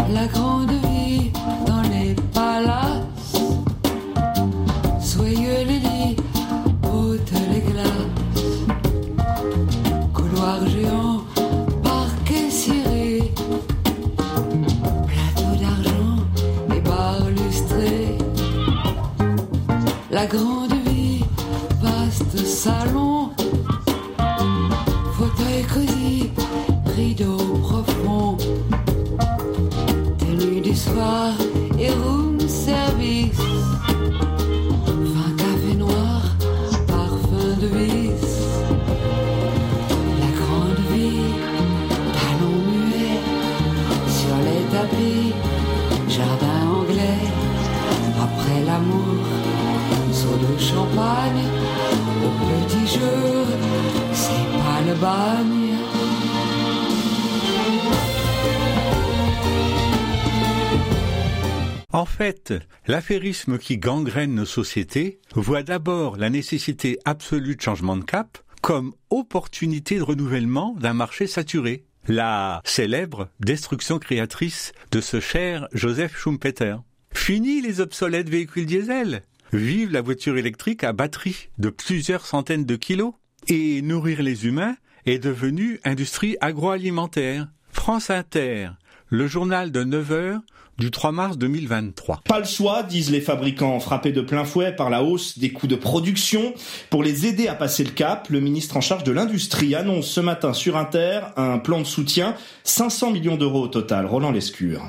En 61.94 62.04
fait, 62.04 62.54
l'affairisme 62.86 63.58
qui 63.58 63.78
gangrène 63.78 64.34
nos 64.34 64.44
sociétés 64.44 65.18
voit 65.34 65.64
d'abord 65.64 66.16
la 66.16 66.30
nécessité 66.30 66.98
absolue 67.04 67.56
de 67.56 67.60
changement 67.60 67.96
de 67.96 68.04
cap 68.04 68.38
comme 68.60 68.94
opportunité 69.10 69.96
de 69.96 70.02
renouvellement 70.02 70.76
d'un 70.78 70.94
marché 70.94 71.26
saturé. 71.26 71.84
La 72.06 72.60
célèbre 72.64 73.28
destruction 73.40 73.98
créatrice 73.98 74.72
de 74.92 75.00
ce 75.00 75.18
cher 75.18 75.66
Joseph 75.72 76.16
Schumpeter. 76.16 76.76
Fini 77.12 77.60
les 77.60 77.80
obsolètes 77.80 78.30
véhicules 78.30 78.66
diesel. 78.66 79.22
Vive 79.52 79.90
la 79.90 80.00
voiture 80.00 80.38
électrique 80.38 80.84
à 80.84 80.92
batterie 80.92 81.48
de 81.58 81.70
plusieurs 81.70 82.24
centaines 82.24 82.66
de 82.66 82.76
kilos. 82.76 83.14
Et 83.48 83.82
nourrir 83.82 84.22
les 84.22 84.46
humains 84.46 84.76
est 85.06 85.18
devenu 85.18 85.80
industrie 85.84 86.36
agroalimentaire. 86.40 87.48
France 87.70 88.10
Inter, 88.10 88.68
le 89.08 89.26
journal 89.26 89.72
de 89.72 89.82
9 89.82 90.12
heures 90.12 90.40
du 90.78 90.90
3 90.90 91.12
mars 91.12 91.38
2023. 91.38 92.22
Pas 92.24 92.38
le 92.38 92.44
choix, 92.44 92.82
disent 92.82 93.10
les 93.10 93.20
fabricants, 93.20 93.78
frappés 93.80 94.12
de 94.12 94.20
plein 94.20 94.44
fouet 94.44 94.72
par 94.72 94.90
la 94.90 95.02
hausse 95.02 95.38
des 95.38 95.50
coûts 95.50 95.66
de 95.66 95.76
production. 95.76 96.54
Pour 96.90 97.02
les 97.02 97.26
aider 97.26 97.48
à 97.48 97.54
passer 97.54 97.84
le 97.84 97.90
cap, 97.90 98.28
le 98.30 98.40
ministre 98.40 98.76
en 98.76 98.80
charge 98.80 99.04
de 99.04 99.12
l'industrie 99.12 99.74
annonce 99.74 100.06
ce 100.06 100.20
matin 100.20 100.52
sur 100.52 100.76
Inter 100.76 101.20
un 101.36 101.58
plan 101.58 101.80
de 101.80 101.86
soutien, 101.86 102.34
500 102.64 103.10
millions 103.10 103.36
d'euros 103.36 103.62
au 103.62 103.68
total. 103.68 104.06
Roland 104.06 104.30
Lescure. 104.30 104.82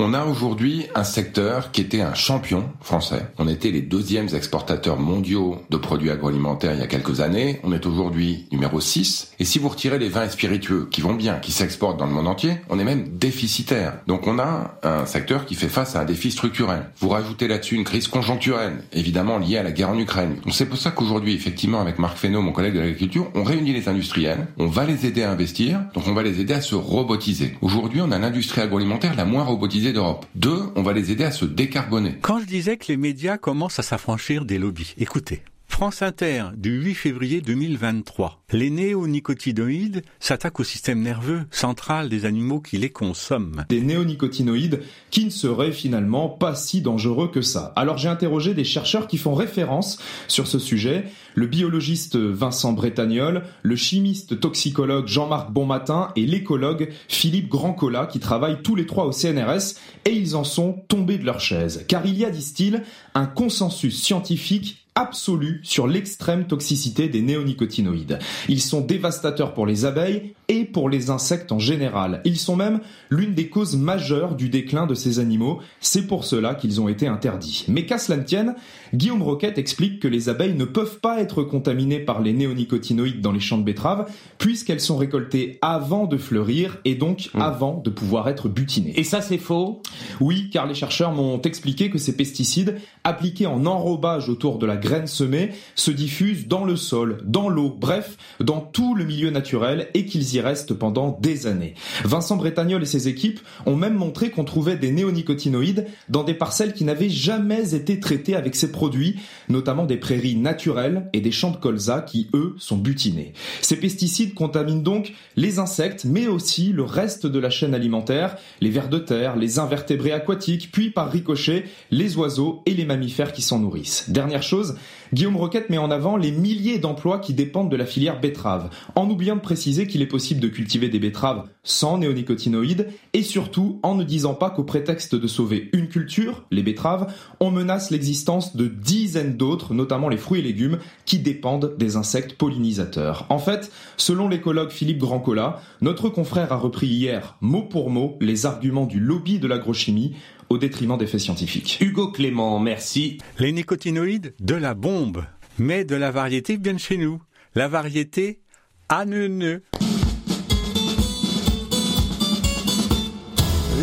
On 0.00 0.14
a 0.14 0.24
aujourd'hui 0.24 0.86
un 0.94 1.02
secteur 1.02 1.72
qui 1.72 1.80
était 1.80 2.02
un 2.02 2.14
champion 2.14 2.70
français. 2.80 3.26
On 3.36 3.48
était 3.48 3.72
les 3.72 3.80
deuxièmes 3.80 4.28
exportateurs 4.32 4.96
mondiaux 4.96 5.60
de 5.70 5.76
produits 5.76 6.10
agroalimentaires 6.10 6.72
il 6.72 6.78
y 6.78 6.84
a 6.84 6.86
quelques 6.86 7.20
années. 7.20 7.58
On 7.64 7.72
est 7.72 7.84
aujourd'hui 7.84 8.46
numéro 8.52 8.80
6. 8.80 9.32
Et 9.40 9.44
si 9.44 9.58
vous 9.58 9.68
retirez 9.68 9.98
les 9.98 10.08
vins 10.08 10.26
et 10.26 10.28
spiritueux 10.28 10.86
qui 10.88 11.00
vont 11.00 11.14
bien, 11.14 11.40
qui 11.40 11.50
s'exportent 11.50 11.98
dans 11.98 12.06
le 12.06 12.12
monde 12.12 12.28
entier, 12.28 12.58
on 12.68 12.78
est 12.78 12.84
même 12.84 13.08
déficitaire. 13.08 13.94
Donc 14.06 14.28
on 14.28 14.38
a 14.38 14.78
un 14.84 15.04
secteur 15.04 15.46
qui 15.46 15.56
fait 15.56 15.68
face 15.68 15.96
à 15.96 16.02
un 16.02 16.04
défi 16.04 16.30
structurel. 16.30 16.84
Vous 17.00 17.08
rajoutez 17.08 17.48
là-dessus 17.48 17.74
une 17.74 17.82
crise 17.82 18.06
conjoncturelle, 18.06 18.84
évidemment 18.92 19.38
liée 19.38 19.58
à 19.58 19.64
la 19.64 19.72
guerre 19.72 19.90
en 19.90 19.98
Ukraine. 19.98 20.36
Donc 20.44 20.54
c'est 20.54 20.66
pour 20.66 20.78
ça 20.78 20.92
qu'aujourd'hui, 20.92 21.34
effectivement, 21.34 21.80
avec 21.80 21.98
Marc 21.98 22.18
Fesneau, 22.18 22.40
mon 22.40 22.52
collègue 22.52 22.74
de 22.74 22.80
l'agriculture, 22.80 23.26
on 23.34 23.42
réunit 23.42 23.72
les 23.72 23.88
industriels, 23.88 24.46
on 24.58 24.68
va 24.68 24.84
les 24.84 25.06
aider 25.06 25.24
à 25.24 25.32
investir, 25.32 25.80
donc 25.94 26.06
on 26.06 26.14
va 26.14 26.22
les 26.22 26.40
aider 26.40 26.54
à 26.54 26.60
se 26.60 26.76
robotiser. 26.76 27.56
Aujourd'hui, 27.62 28.00
on 28.00 28.12
a 28.12 28.18
l'industrie 28.20 28.60
agroalimentaire 28.60 29.16
la 29.16 29.24
moins 29.24 29.42
robotisée 29.42 29.87
d'Europe. 29.92 30.26
Deux, 30.34 30.62
on 30.76 30.82
va 30.82 30.92
les 30.92 31.10
aider 31.10 31.24
à 31.24 31.30
se 31.30 31.44
décarboner. 31.44 32.16
Quand 32.20 32.40
je 32.40 32.46
disais 32.46 32.76
que 32.76 32.86
les 32.88 32.96
médias 32.96 33.38
commencent 33.38 33.78
à 33.78 33.82
s'affranchir 33.82 34.44
des 34.44 34.58
lobbies, 34.58 34.94
écoutez. 34.98 35.42
France 35.68 36.02
Inter 36.02 36.46
du 36.56 36.82
8 36.82 36.94
février 36.94 37.40
2023. 37.40 38.42
Les 38.52 38.68
néonicotinoïdes 38.68 40.02
s'attaquent 40.18 40.58
au 40.58 40.64
système 40.64 41.00
nerveux 41.00 41.42
central 41.52 42.08
des 42.08 42.24
animaux 42.24 42.60
qui 42.60 42.78
les 42.78 42.90
consomment. 42.90 43.64
Des 43.68 43.82
néonicotinoïdes 43.82 44.80
qui 45.10 45.24
ne 45.24 45.30
seraient 45.30 45.70
finalement 45.70 46.30
pas 46.30 46.56
si 46.56 46.80
dangereux 46.80 47.30
que 47.30 47.42
ça. 47.42 47.72
Alors 47.76 47.96
j'ai 47.96 48.08
interrogé 48.08 48.54
des 48.54 48.64
chercheurs 48.64 49.06
qui 49.06 49.18
font 49.18 49.34
référence 49.34 50.00
sur 50.26 50.48
ce 50.48 50.58
sujet, 50.58 51.04
le 51.36 51.46
biologiste 51.46 52.16
Vincent 52.16 52.72
Bretagnol, 52.72 53.44
le 53.62 53.76
chimiste 53.76 54.40
toxicologue 54.40 55.06
Jean-Marc 55.06 55.52
Bonmatin 55.52 56.08
et 56.16 56.26
l'écologue 56.26 56.88
Philippe 57.06 57.48
Grandcola 57.48 58.06
qui 58.06 58.18
travaillent 58.18 58.62
tous 58.62 58.74
les 58.74 58.86
trois 58.86 59.04
au 59.04 59.12
CNRS 59.12 59.76
et 60.06 60.12
ils 60.12 60.34
en 60.34 60.42
sont 60.42 60.82
tombés 60.88 61.18
de 61.18 61.24
leur 61.24 61.38
chaise. 61.38 61.84
Car 61.86 62.04
il 62.04 62.18
y 62.18 62.24
a, 62.24 62.30
disent-ils, 62.30 62.82
un 63.14 63.26
consensus 63.26 64.02
scientifique 64.02 64.87
absolu 64.98 65.60
sur 65.62 65.86
l'extrême 65.86 66.46
toxicité 66.46 67.08
des 67.08 67.22
néonicotinoïdes. 67.22 68.18
Ils 68.48 68.60
sont 68.60 68.80
dévastateurs 68.80 69.54
pour 69.54 69.64
les 69.64 69.84
abeilles 69.84 70.34
et 70.48 70.64
pour 70.64 70.88
les 70.88 71.10
insectes 71.10 71.52
en 71.52 71.60
général. 71.60 72.20
Ils 72.24 72.38
sont 72.38 72.56
même 72.56 72.80
l'une 73.10 73.34
des 73.34 73.48
causes 73.48 73.76
majeures 73.76 74.34
du 74.34 74.48
déclin 74.48 74.86
de 74.86 74.94
ces 74.94 75.20
animaux. 75.20 75.60
C'est 75.80 76.06
pour 76.06 76.24
cela 76.24 76.56
qu'ils 76.56 76.80
ont 76.80 76.88
été 76.88 77.06
interdits. 77.06 77.64
Mais 77.68 77.86
qu'à 77.86 77.98
cela 77.98 78.18
ne 78.18 78.24
tienne, 78.24 78.54
Guillaume 78.92 79.22
Roquette 79.22 79.58
explique 79.58 80.00
que 80.00 80.08
les 80.08 80.28
abeilles 80.28 80.54
ne 80.54 80.64
peuvent 80.64 80.98
pas 80.98 81.20
être 81.20 81.44
contaminées 81.44 82.00
par 82.00 82.20
les 82.20 82.32
néonicotinoïdes 82.32 83.20
dans 83.20 83.32
les 83.32 83.40
champs 83.40 83.58
de 83.58 83.62
betteraves 83.62 84.10
puisqu'elles 84.38 84.80
sont 84.80 84.96
récoltées 84.96 85.58
avant 85.62 86.06
de 86.06 86.16
fleurir 86.16 86.78
et 86.84 86.96
donc 86.96 87.30
avant 87.34 87.80
de 87.84 87.90
pouvoir 87.90 88.28
être 88.28 88.48
butinées. 88.48 88.98
Et 88.98 89.04
ça 89.04 89.20
c'est 89.20 89.38
faux? 89.38 89.82
Oui, 90.20 90.50
car 90.50 90.66
les 90.66 90.74
chercheurs 90.74 91.12
m'ont 91.12 91.40
expliqué 91.42 91.90
que 91.90 91.98
ces 91.98 92.16
pesticides 92.16 92.78
appliqués 93.04 93.46
en 93.46 93.64
enrobage 93.66 94.28
autour 94.28 94.58
de 94.58 94.66
la 94.66 94.76
graine 94.88 95.06
semée 95.06 95.50
se 95.74 95.90
diffusent 95.90 96.48
dans 96.48 96.64
le 96.64 96.74
sol, 96.74 97.18
dans 97.24 97.50
l'eau, 97.50 97.76
bref, 97.78 98.16
dans 98.40 98.60
tout 98.60 98.94
le 98.94 99.04
milieu 99.04 99.28
naturel 99.28 99.88
et 99.92 100.06
qu'ils 100.06 100.34
y 100.34 100.40
restent 100.40 100.72
pendant 100.72 101.18
des 101.20 101.46
années. 101.46 101.74
Vincent 102.04 102.36
Bretagnol 102.36 102.82
et 102.82 102.86
ses 102.86 103.06
équipes 103.06 103.40
ont 103.66 103.76
même 103.76 103.94
montré 103.94 104.30
qu'on 104.30 104.44
trouvait 104.44 104.76
des 104.76 104.90
néonicotinoïdes 104.90 105.86
dans 106.08 106.24
des 106.24 106.32
parcelles 106.32 106.72
qui 106.72 106.84
n'avaient 106.84 107.10
jamais 107.10 107.74
été 107.74 108.00
traitées 108.00 108.34
avec 108.34 108.56
ces 108.56 108.72
produits, 108.72 109.16
notamment 109.50 109.84
des 109.84 109.98
prairies 109.98 110.36
naturelles 110.36 111.10
et 111.12 111.20
des 111.20 111.32
champs 111.32 111.50
de 111.50 111.58
colza 111.58 112.00
qui, 112.00 112.30
eux, 112.32 112.54
sont 112.58 112.78
butinés. 112.78 113.34
Ces 113.60 113.76
pesticides 113.76 114.32
contaminent 114.32 114.82
donc 114.82 115.12
les 115.36 115.58
insectes, 115.58 116.06
mais 116.06 116.28
aussi 116.28 116.72
le 116.72 116.84
reste 116.84 117.26
de 117.26 117.38
la 117.38 117.50
chaîne 117.50 117.74
alimentaire, 117.74 118.36
les 118.62 118.70
vers 118.70 118.88
de 118.88 118.98
terre, 118.98 119.36
les 119.36 119.58
invertébrés 119.58 120.12
aquatiques, 120.12 120.70
puis 120.72 120.88
par 120.88 121.10
ricochet, 121.10 121.64
les 121.90 122.16
oiseaux 122.16 122.62
et 122.64 122.72
les 122.72 122.86
mammifères 122.86 123.32
qui 123.32 123.42
s'en 123.42 123.58
nourrissent. 123.58 124.08
Dernière 124.08 124.42
chose, 124.42 124.67
Guillaume 125.12 125.36
Roquette 125.36 125.70
met 125.70 125.78
en 125.78 125.90
avant 125.90 126.16
les 126.16 126.32
milliers 126.32 126.78
d'emplois 126.78 127.18
qui 127.18 127.34
dépendent 127.34 127.70
de 127.70 127.76
la 127.76 127.86
filière 127.86 128.20
betterave, 128.20 128.70
en 128.94 129.08
oubliant 129.08 129.36
de 129.36 129.40
préciser 129.40 129.86
qu'il 129.86 130.02
est 130.02 130.06
possible 130.06 130.40
de 130.40 130.48
cultiver 130.48 130.88
des 130.88 130.98
betteraves 130.98 131.44
sans 131.62 131.98
néonicotinoïdes, 131.98 132.88
et 133.12 133.22
surtout 133.22 133.78
en 133.82 133.94
ne 133.94 134.04
disant 134.04 134.34
pas 134.34 134.50
qu'au 134.50 134.64
prétexte 134.64 135.14
de 135.14 135.26
sauver 135.26 135.68
une 135.72 135.88
culture, 135.88 136.44
les 136.50 136.62
betteraves, 136.62 137.12
on 137.40 137.50
menace 137.50 137.90
l'existence 137.90 138.56
de 138.56 138.66
dizaines 138.66 139.36
d'autres, 139.36 139.74
notamment 139.74 140.08
les 140.08 140.16
fruits 140.16 140.40
et 140.40 140.42
légumes, 140.42 140.78
qui 141.04 141.18
dépendent 141.18 141.74
des 141.78 141.96
insectes 141.96 142.34
pollinisateurs. 142.34 143.26
En 143.28 143.38
fait, 143.38 143.70
selon 143.96 144.28
l'écologue 144.28 144.70
Philippe 144.70 144.98
Grandcola, 144.98 145.60
notre 145.80 146.08
confrère 146.08 146.52
a 146.52 146.56
repris 146.56 146.86
hier, 146.86 147.36
mot 147.40 147.62
pour 147.62 147.90
mot, 147.90 148.16
les 148.20 148.46
arguments 148.46 148.86
du 148.86 149.00
lobby 149.00 149.38
de 149.38 149.46
l'agrochimie, 149.46 150.14
au 150.50 150.58
détriment 150.58 150.96
des 150.96 151.06
faits 151.06 151.20
scientifiques. 151.20 151.78
Hugo 151.80 152.08
Clément, 152.08 152.58
merci. 152.58 153.18
Les 153.38 153.52
nicotinoïdes, 153.52 154.34
de 154.40 154.54
la 154.54 154.74
bombe, 154.74 155.24
mais 155.58 155.84
de 155.84 155.96
la 155.96 156.10
variété 156.10 156.56
bien 156.56 156.74
de 156.74 156.78
chez 156.78 156.96
nous. 156.96 157.22
La 157.54 157.68
variété 157.68 158.40
anneuneux. 158.88 159.62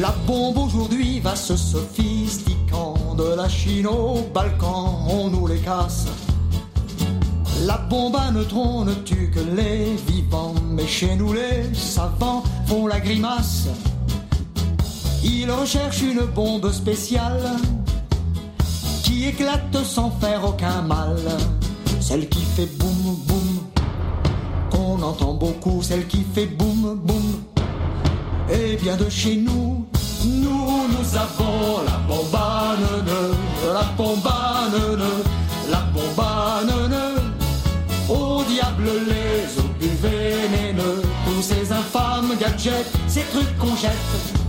La 0.01 0.11
bombe 0.27 0.57
aujourd'hui 0.57 1.19
va 1.19 1.35
se 1.35 1.55
sophistiquant 1.55 3.15
de 3.15 3.35
la 3.35 3.47
Chine 3.47 3.87
au 3.87 4.21
Balkan, 4.33 5.07
on 5.09 5.29
nous 5.29 5.47
les 5.47 5.59
casse. 5.59 6.07
La 7.65 7.77
bombe 7.77 8.15
à 8.17 8.31
neutrons 8.31 8.83
ne 8.83 8.93
tue 8.93 9.31
que 9.31 9.39
les 9.39 9.95
vivants, 10.07 10.53
mais 10.69 10.85
chez 10.85 11.15
nous 11.15 11.33
les 11.33 11.73
savants 11.73 12.43
font 12.67 12.87
la 12.87 12.99
grimace. 12.99 13.69
Ils 15.25 15.49
recherchent 15.49 16.03
une 16.03 16.21
bombe 16.21 16.71
spéciale 16.71 17.41
qui 19.03 19.25
éclate 19.25 19.83
sans 19.83 20.11
faire 20.21 20.45
aucun 20.45 20.83
mal. 20.83 21.17
Celle 21.99 22.29
qui 22.29 22.43
fait 22.43 22.67
boum 22.77 23.17
boum, 23.27 23.59
qu'on 24.69 25.01
entend 25.01 25.33
beaucoup, 25.33 25.81
celle 25.81 26.05
qui 26.05 26.23
fait 26.35 26.45
boum 26.45 26.99
boum. 27.03 27.43
Et 28.51 28.75
bien 28.75 28.95
de 28.95 29.09
chez 29.09 29.37
nous, 29.37 29.87
nous, 30.25 30.87
nous 30.93 31.17
avons 31.17 31.81
la 31.87 32.75
neuneu, 32.77 33.33
la 33.73 34.77
neuneu, 34.77 35.23
la 35.71 36.63
neuneu. 36.71 37.15
Au 38.07 38.43
diable 38.43 38.89
les 39.07 39.59
obus 39.59 39.95
vénéneux, 40.03 41.01
tous 41.25 41.41
ces 41.41 41.71
infâmes 41.71 42.37
gadgets, 42.39 42.91
ces 43.07 43.23
trucs 43.23 43.57
qu'on 43.57 43.75
jette. 43.75 44.44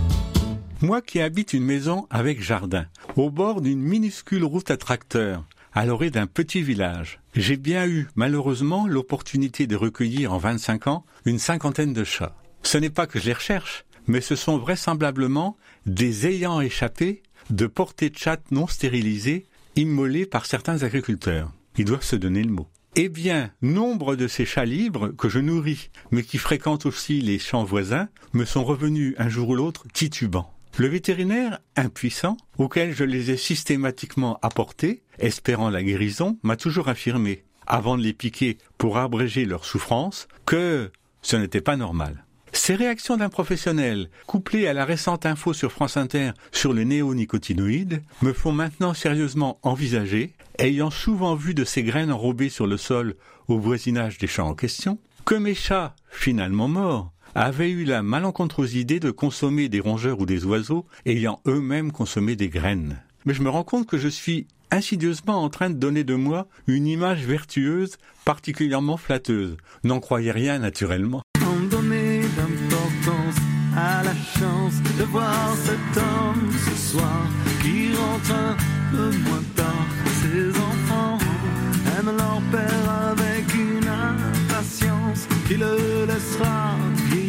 Moi 0.81 1.01
qui 1.01 1.19
habite 1.21 1.53
une 1.53 1.63
maison 1.63 2.05
avec 2.11 2.39
jardin, 2.39 2.85
au 3.15 3.31
bord 3.31 3.61
d'une 3.61 3.81
minuscule 3.81 4.43
route 4.43 4.69
à 4.69 4.77
tracteur, 4.77 5.43
à 5.73 5.87
l'orée 5.87 6.11
d'un 6.11 6.27
petit 6.27 6.61
village, 6.61 7.19
j'ai 7.35 7.57
bien 7.57 7.87
eu, 7.87 8.07
malheureusement, 8.15 8.85
l'opportunité 8.85 9.65
de 9.65 9.75
recueillir 9.75 10.33
en 10.33 10.37
25 10.37 10.85
ans 10.85 11.03
une 11.25 11.39
cinquantaine 11.39 11.93
de 11.93 12.03
chats. 12.03 12.35
Ce 12.61 12.77
n'est 12.77 12.91
pas 12.91 13.07
que 13.07 13.17
je 13.19 13.25
les 13.25 13.33
recherche, 13.33 13.85
mais 14.05 14.21
ce 14.21 14.35
sont 14.35 14.59
vraisemblablement 14.59 15.57
des 15.87 16.27
ayants 16.27 16.61
échappés 16.61 17.23
de 17.49 17.65
portées 17.65 18.11
de 18.11 18.17
chatte 18.17 18.51
non 18.51 18.67
stérilisées, 18.67 19.47
immolées 19.75 20.27
par 20.27 20.45
certains 20.45 20.83
agriculteurs. 20.83 21.51
Ils 21.79 21.85
doivent 21.85 22.03
se 22.03 22.15
donner 22.15 22.43
le 22.43 22.51
mot. 22.51 22.67
Eh 22.95 23.09
bien, 23.09 23.51
nombre 23.63 24.15
de 24.15 24.27
ces 24.27 24.45
chats 24.45 24.65
libres 24.65 25.09
que 25.09 25.27
je 25.27 25.39
nourris, 25.39 25.89
mais 26.11 26.21
qui 26.21 26.37
fréquentent 26.37 26.85
aussi 26.85 27.19
les 27.21 27.39
champs 27.39 27.63
voisins, 27.63 28.09
me 28.33 28.45
sont 28.45 28.63
revenus 28.63 29.15
un 29.17 29.29
jour 29.29 29.49
ou 29.49 29.55
l'autre 29.55 29.85
titubants. 29.91 30.53
Le 30.79 30.87
vétérinaire, 30.87 31.57
impuissant, 31.75 32.37
auquel 32.59 32.93
je 32.93 33.03
les 33.03 33.31
ai 33.31 33.37
systématiquement 33.37 34.37
apportés, 34.43 35.01
espérant 35.17 35.71
la 35.71 35.81
guérison, 35.81 36.37
m'a 36.43 36.55
toujours 36.55 36.87
affirmé, 36.87 37.43
avant 37.65 37.97
de 37.97 38.03
les 38.03 38.13
piquer 38.13 38.59
pour 38.77 38.99
abréger 38.99 39.45
leur 39.45 39.65
souffrance, 39.65 40.27
que 40.45 40.91
ce 41.23 41.35
n'était 41.35 41.61
pas 41.61 41.77
normal. 41.77 42.23
Ces 42.53 42.75
réactions 42.75 43.17
d'un 43.17 43.29
professionnel, 43.29 44.11
couplées 44.27 44.67
à 44.67 44.73
la 44.73 44.85
récente 44.85 45.25
info 45.25 45.51
sur 45.51 45.71
France 45.71 45.97
Inter 45.97 46.31
sur 46.51 46.73
les 46.73 46.85
néonicotinoïdes, 46.85 48.03
me 48.21 48.31
font 48.31 48.51
maintenant 48.51 48.93
sérieusement 48.93 49.57
envisager, 49.63 50.33
ayant 50.59 50.91
souvent 50.91 51.33
vu 51.33 51.55
de 51.55 51.63
ces 51.63 51.81
graines 51.81 52.11
enrobées 52.11 52.49
sur 52.49 52.67
le 52.67 52.77
sol 52.77 53.15
au 53.47 53.57
voisinage 53.57 54.19
des 54.19 54.27
champs 54.27 54.49
en 54.49 54.55
question, 54.55 54.99
que 55.25 55.33
mes 55.33 55.55
chats, 55.55 55.95
finalement 56.11 56.67
morts, 56.67 57.11
avaient 57.37 57.69
eu 57.69 57.83
la 57.83 58.01
malencontreuse 58.01 58.73
idée 58.73 58.99
de 58.99 59.11
consommer 59.11 59.69
des 59.69 59.79
rongeurs 59.79 60.19
ou 60.19 60.25
des 60.25 60.43
oiseaux 60.45 60.85
ayant 61.05 61.39
eux-mêmes 61.47 61.91
consommé 61.91 62.35
des 62.35 62.49
graines. 62.49 62.97
Mais 63.25 63.35
je 63.35 63.43
me 63.43 63.49
rends 63.49 63.63
compte 63.63 63.85
que 63.85 63.99
je 63.99 64.07
suis 64.07 64.47
insidieusement 64.71 65.43
en 65.43 65.49
train 65.49 65.69
de 65.69 65.75
donner 65.75 66.03
de 66.03 66.15
moi 66.15 66.47
une 66.65 66.87
image 66.87 67.25
vertueuse 67.25 67.97
particulièrement 68.25 68.97
flatteuse. 68.97 69.55
N'en 69.83 69.99
croyez 69.99 70.31
rien 70.31 70.57
naturellement. 70.57 71.21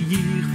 year 0.08 0.47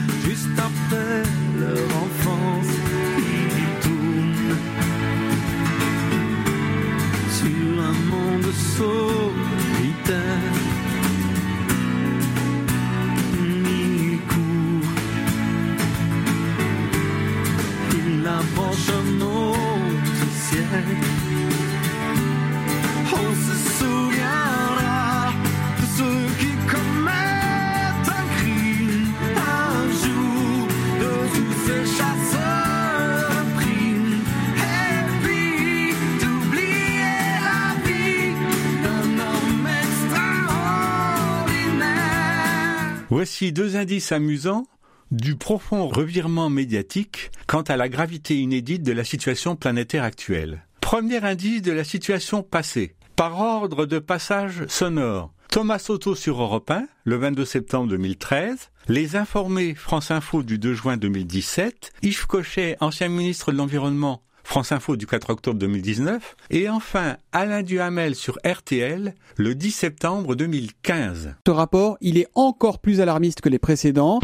deux 43.52 43.76
indices 43.76 44.12
amusants 44.12 44.66
du 45.12 45.36
profond 45.36 45.88
revirement 45.88 46.50
médiatique 46.50 47.32
quant 47.48 47.62
à 47.62 47.78
la 47.78 47.90
gravité 47.90 48.40
inédite 48.40 48.84
de 48.84 48.92
la 48.92 49.04
situation 49.04 49.56
planétaire 49.56 50.04
actuelle. 50.04 50.66
Premier 50.82 51.24
indice 51.24 51.62
de 51.62 51.72
la 51.72 51.84
situation 51.84 52.44
passée. 52.44 52.96
Par 53.16 53.40
ordre 53.40 53.86
de 53.86 54.00
passage 54.00 54.66
sonore. 54.68 55.34
Thomas 55.50 55.78
Soto 55.78 56.16
sur 56.16 56.42
Europe 56.42 56.72
1, 56.72 56.88
le 57.04 57.16
22 57.16 57.46
septembre 57.46 57.90
2013. 57.90 58.72
Les 58.88 59.16
informés 59.16 59.76
France 59.76 60.10
Info 60.10 60.42
du 60.42 60.58
2 60.58 60.74
juin 60.74 60.98
2017. 60.98 61.94
Yves 62.02 62.26
Cochet, 62.26 62.76
ancien 62.80 63.08
ministre 63.08 63.52
de 63.52 63.58
l'Environnement, 63.58 64.24
France 64.44 64.72
Info 64.72 64.96
du 64.96 65.08
4 65.08 65.30
octobre 65.30 65.58
2019. 65.60 66.36
Et 66.52 66.70
enfin, 66.70 67.18
Alain 67.32 67.64
Duhamel 67.64 68.16
sur 68.16 68.38
RTL, 68.46 69.16
le 69.38 69.56
10 69.56 69.72
septembre 69.72 70.36
2015. 70.36 71.36
Ce 71.48 71.52
rapport, 71.52 71.98
il 72.02 72.18
est 72.18 72.28
encore 72.36 72.80
plus 72.80 73.02
alarmiste 73.02 73.42
que 73.42 73.50
les 73.50 73.60
précédents. 73.60 74.20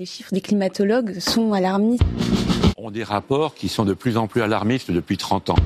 Les 0.00 0.06
chiffres 0.06 0.32
des 0.32 0.40
climatologues 0.40 1.18
sont 1.20 1.52
alarmistes. 1.52 2.02
ont 2.76 2.90
des 2.90 3.04
rapports 3.04 3.54
qui 3.54 3.68
sont 3.68 3.84
de 3.84 3.94
plus 3.94 4.16
en 4.16 4.26
plus 4.26 4.42
alarmistes 4.42 4.90
depuis 4.90 5.16
30 5.16 5.50
ans. 5.50 5.56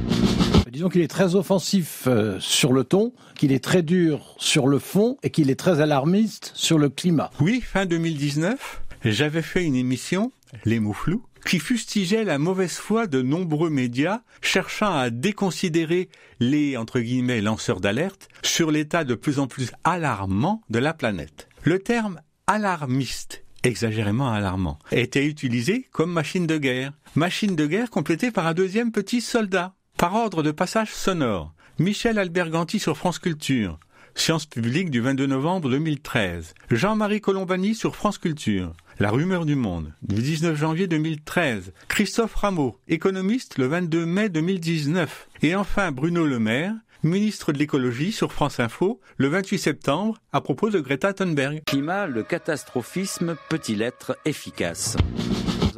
Disons 0.71 0.91
qu'il 0.91 1.01
est 1.01 1.09
très 1.09 1.35
offensif 1.35 2.05
euh, 2.07 2.39
sur 2.39 2.73
le 2.73 2.85
ton, 2.85 3.13
qu'il 3.35 3.51
est 3.53 3.65
très 3.65 3.83
dur 3.83 4.37
sur 4.39 4.69
le 4.69 4.79
fond 4.79 5.17
et 5.23 5.31
qu'il 5.31 5.51
est 5.51 5.59
très 5.59 5.81
alarmiste 5.81 6.53
sur 6.55 6.79
le 6.79 6.89
climat. 6.89 7.31
Oui, 7.41 7.61
fin 7.63 7.85
2019, 7.87 8.83
j'avais 9.05 9.43
fait 9.43 9.65
une 9.65 9.75
émission, 9.75 10.31
Les 10.65 10.79
mots 10.79 10.93
flous, 10.93 11.25
qui 11.49 11.61
fustigeait 11.61 12.25
la 12.25 12.39
mauvaise 12.39 12.77
foi 12.77 13.07
de 13.07 13.23
nombreux 13.23 13.71
médias 13.71 14.21
cherchant 14.43 14.95
à 14.95 15.09
déconsidérer 15.09 16.11
les, 16.41 16.77
entre 16.77 17.01
guillemets, 17.01 17.41
lanceurs 17.41 17.81
d'alerte 17.81 18.29
sur 18.43 18.71
l'état 18.71 19.03
de 19.05 19.15
plus 19.15 19.39
en 19.39 19.47
plus 19.47 19.73
alarmant 19.83 20.61
de 20.69 20.79
la 20.79 20.93
planète. 20.93 21.49
Le 21.65 21.79
terme 21.79 22.21
alarmiste 22.47 23.45
exagérément 23.65 24.31
alarmant, 24.31 24.79
était 24.93 25.27
utilisé 25.27 25.89
comme 25.91 26.13
machine 26.13 26.47
de 26.47 26.59
guerre. 26.59 26.93
Machine 27.17 27.57
de 27.57 27.67
guerre 27.67 27.91
complétée 27.91 28.31
par 28.31 28.47
un 28.47 28.55
deuxième 28.55 28.93
petit 28.93 29.21
soldat. 29.21 29.75
Par 29.97 30.15
ordre 30.15 30.43
de 30.43 30.53
passage 30.53 30.93
sonore, 30.93 31.55
Michel 31.79 32.19
Alberganti 32.19 32.79
sur 32.79 32.97
France 32.97 33.19
Culture, 33.19 33.81
Sciences 34.19 34.47
publiques 34.47 34.91
du 34.91 35.01
22 35.01 35.27
novembre 35.27 35.71
2013, 35.71 36.55
Jean-Marie 36.73 37.21
Colombani 37.21 37.75
sur 37.75 37.95
France 37.95 38.19
Culture, 38.19 38.73
La 38.99 39.11
rumeur 39.11 39.47
du 39.47 39.55
monde. 39.55 39.93
Du 40.03 40.21
19 40.21 40.57
janvier 40.59 40.89
2013, 40.89 41.73
Christophe 41.87 42.35
Rameau, 42.35 42.77
économiste 42.89 43.59
le 43.59 43.67
22 43.69 44.05
mai 44.07 44.29
2019, 44.29 45.29
et 45.43 45.55
enfin 45.55 45.93
Bruno 45.93 46.27
Le 46.27 46.41
Maire, 46.41 46.75
ministre 47.05 47.53
de 47.53 47.59
l'écologie 47.59 48.11
sur 48.11 48.33
France 48.33 48.59
Info 48.59 49.01
le 49.19 49.29
28 49.29 49.59
septembre 49.59 50.19
à 50.33 50.41
propos 50.41 50.69
de 50.69 50.81
Greta 50.81 51.13
Thunberg. 51.13 51.63
Climat, 51.65 52.09
le 52.09 52.25
catastrophisme 52.25 53.37
peut-il 53.49 53.83
être 53.83 54.19
efficace? 54.25 54.97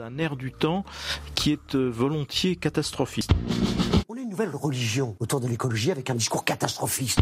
Un 0.02 0.16
air 0.16 0.34
du 0.34 0.50
temps 0.50 0.86
qui 1.34 1.52
est 1.52 1.74
euh, 1.74 1.90
volontiers 1.90 2.56
catastrophiste. 2.56 3.32
On 4.12 4.16
a 4.16 4.20
une 4.22 4.30
nouvelle 4.30 4.56
religion 4.56 5.14
autour 5.20 5.38
de 5.38 5.46
l'écologie 5.46 5.92
avec 5.92 6.10
un 6.10 6.16
discours 6.16 6.44
catastrophiste. 6.44 7.20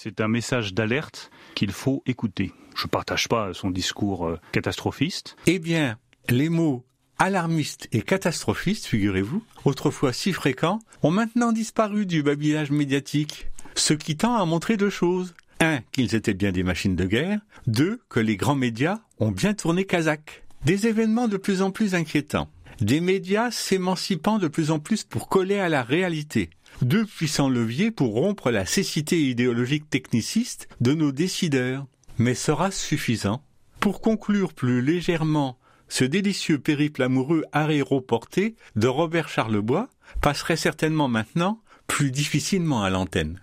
C'est 0.00 0.22
un 0.22 0.28
message 0.28 0.72
d'alerte 0.72 1.30
qu'il 1.54 1.72
faut 1.72 2.02
écouter. 2.06 2.54
Je 2.74 2.84
ne 2.84 2.88
partage 2.88 3.28
pas 3.28 3.52
son 3.52 3.70
discours 3.70 4.26
euh, 4.26 4.40
catastrophiste. 4.50 5.36
Eh 5.44 5.58
bien, 5.58 5.98
les 6.30 6.48
mots 6.48 6.86
alarmistes 7.18 7.86
et 7.92 8.00
catastrophistes, 8.00 8.86
figurez-vous, 8.86 9.44
autrefois 9.66 10.14
si 10.14 10.32
fréquents, 10.32 10.78
ont 11.02 11.10
maintenant 11.10 11.52
disparu 11.52 12.06
du 12.06 12.22
babillage 12.22 12.70
médiatique, 12.70 13.48
ce 13.74 13.92
qui 13.92 14.16
tend 14.16 14.36
à 14.36 14.46
montrer 14.46 14.78
deux 14.78 14.88
choses. 14.88 15.34
Un, 15.60 15.80
qu'ils 15.92 16.14
étaient 16.14 16.32
bien 16.32 16.50
des 16.50 16.62
machines 16.62 16.96
de 16.96 17.04
guerre. 17.04 17.40
Deux, 17.66 18.00
que 18.08 18.20
les 18.20 18.38
grands 18.38 18.54
médias 18.54 19.00
ont 19.18 19.32
bien 19.32 19.52
tourné 19.52 19.84
kazakh. 19.84 20.45
Des 20.64 20.86
événements 20.86 21.28
de 21.28 21.36
plus 21.36 21.62
en 21.62 21.70
plus 21.70 21.94
inquiétants. 21.94 22.48
Des 22.80 23.00
médias 23.00 23.50
s'émancipant 23.50 24.38
de 24.38 24.48
plus 24.48 24.70
en 24.70 24.78
plus 24.78 25.04
pour 25.04 25.28
coller 25.28 25.58
à 25.58 25.68
la 25.68 25.82
réalité. 25.82 26.50
Deux 26.82 27.06
puissants 27.06 27.48
leviers 27.48 27.90
pour 27.90 28.14
rompre 28.14 28.50
la 28.50 28.66
cécité 28.66 29.22
idéologique 29.22 29.88
techniciste 29.88 30.68
de 30.80 30.92
nos 30.92 31.12
décideurs. 31.12 31.86
Mais 32.18 32.34
sera-ce 32.34 32.84
suffisant 32.84 33.42
Pour 33.80 34.00
conclure 34.00 34.52
plus 34.52 34.82
légèrement 34.82 35.58
ce 35.88 36.04
délicieux 36.04 36.58
périple 36.58 37.02
amoureux 37.02 37.44
aéroporté 37.52 38.56
de 38.74 38.88
Robert 38.88 39.28
Charlebois 39.28 39.88
passerait 40.20 40.56
certainement 40.56 41.08
maintenant 41.08 41.60
plus 41.86 42.10
difficilement 42.10 42.82
à 42.82 42.90
l'antenne. 42.90 43.40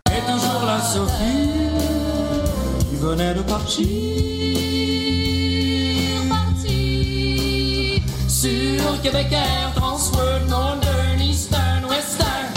Québec 9.04 9.34
Air, 9.34 9.74
Transworld, 9.76 10.48
Northern, 10.48 11.20
Eastern, 11.20 11.84
Western, 11.89 12.48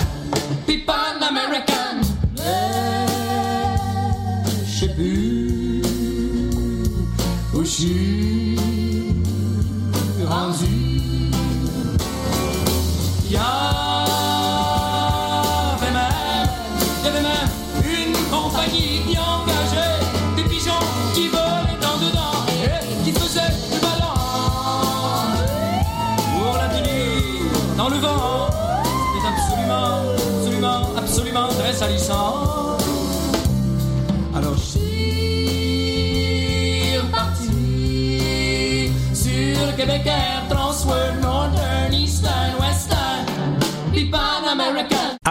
puis 0.64 0.78
Pan 0.78 1.20
American. 1.20 2.00
Mais 2.36 3.06
je 4.64 4.78
sais 4.78 4.94
plus 4.94 5.82
où 7.52 7.64
je 7.64 7.68
suis 7.68 8.35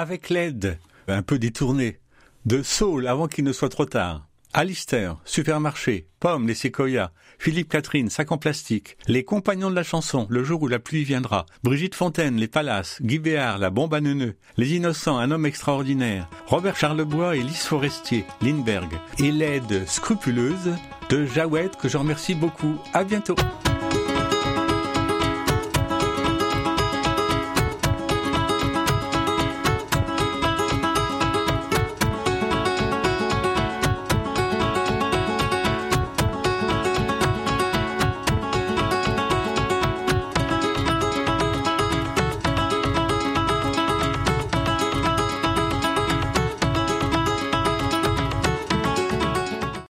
Avec 0.06 0.30
l'aide, 0.30 0.78
un 1.08 1.24
peu 1.24 1.40
détournée, 1.40 1.98
de 2.46 2.62
Saul 2.62 3.08
avant 3.08 3.28
qu'il 3.28 3.44
ne 3.44 3.52
soit 3.52 3.70
trop 3.70 3.86
tard. 3.86 4.28
Alistair, 4.54 5.18
Supermarché, 5.26 6.06
Pomme, 6.20 6.48
les 6.48 6.54
Séquoias, 6.54 7.10
Philippe 7.40 7.70
Catherine, 7.70 8.12
Sac 8.12 8.32
en 8.32 8.38
plastique, 8.38 8.98
Les 9.08 9.24
Compagnons 9.24 9.72
de 9.72 9.76
la 9.76 9.82
chanson, 9.82 10.28
Le 10.30 10.44
jour 10.44 10.62
où 10.62 10.68
la 10.68 10.78
pluie 10.78 11.06
viendra, 11.06 11.48
Brigitte 11.64 11.96
Fontaine, 11.96 12.36
Les 12.36 12.48
Palaces, 12.48 13.00
Guy 13.02 13.18
Béard, 13.18 13.58
La 13.58 13.72
bombe 13.72 13.96
à 13.96 14.00
neuneux, 14.00 14.36
Les 14.58 14.76
Innocents, 14.76 15.18
Un 15.18 15.32
homme 15.32 15.48
extraordinaire, 15.48 16.30
Robert 16.46 16.78
Charlebois 16.78 17.36
et 17.36 17.42
Lys 17.42 17.66
Forestier, 17.66 18.26
Lindbergh, 18.44 18.94
et 19.18 19.32
l'aide 19.32 19.88
scrupuleuse 19.88 20.76
de 21.10 21.26
Jawed 21.26 21.76
que 21.78 21.90
je 21.90 21.98
remercie 21.98 22.36
beaucoup. 22.36 22.76
À 22.94 23.04
bientôt. 23.04 23.36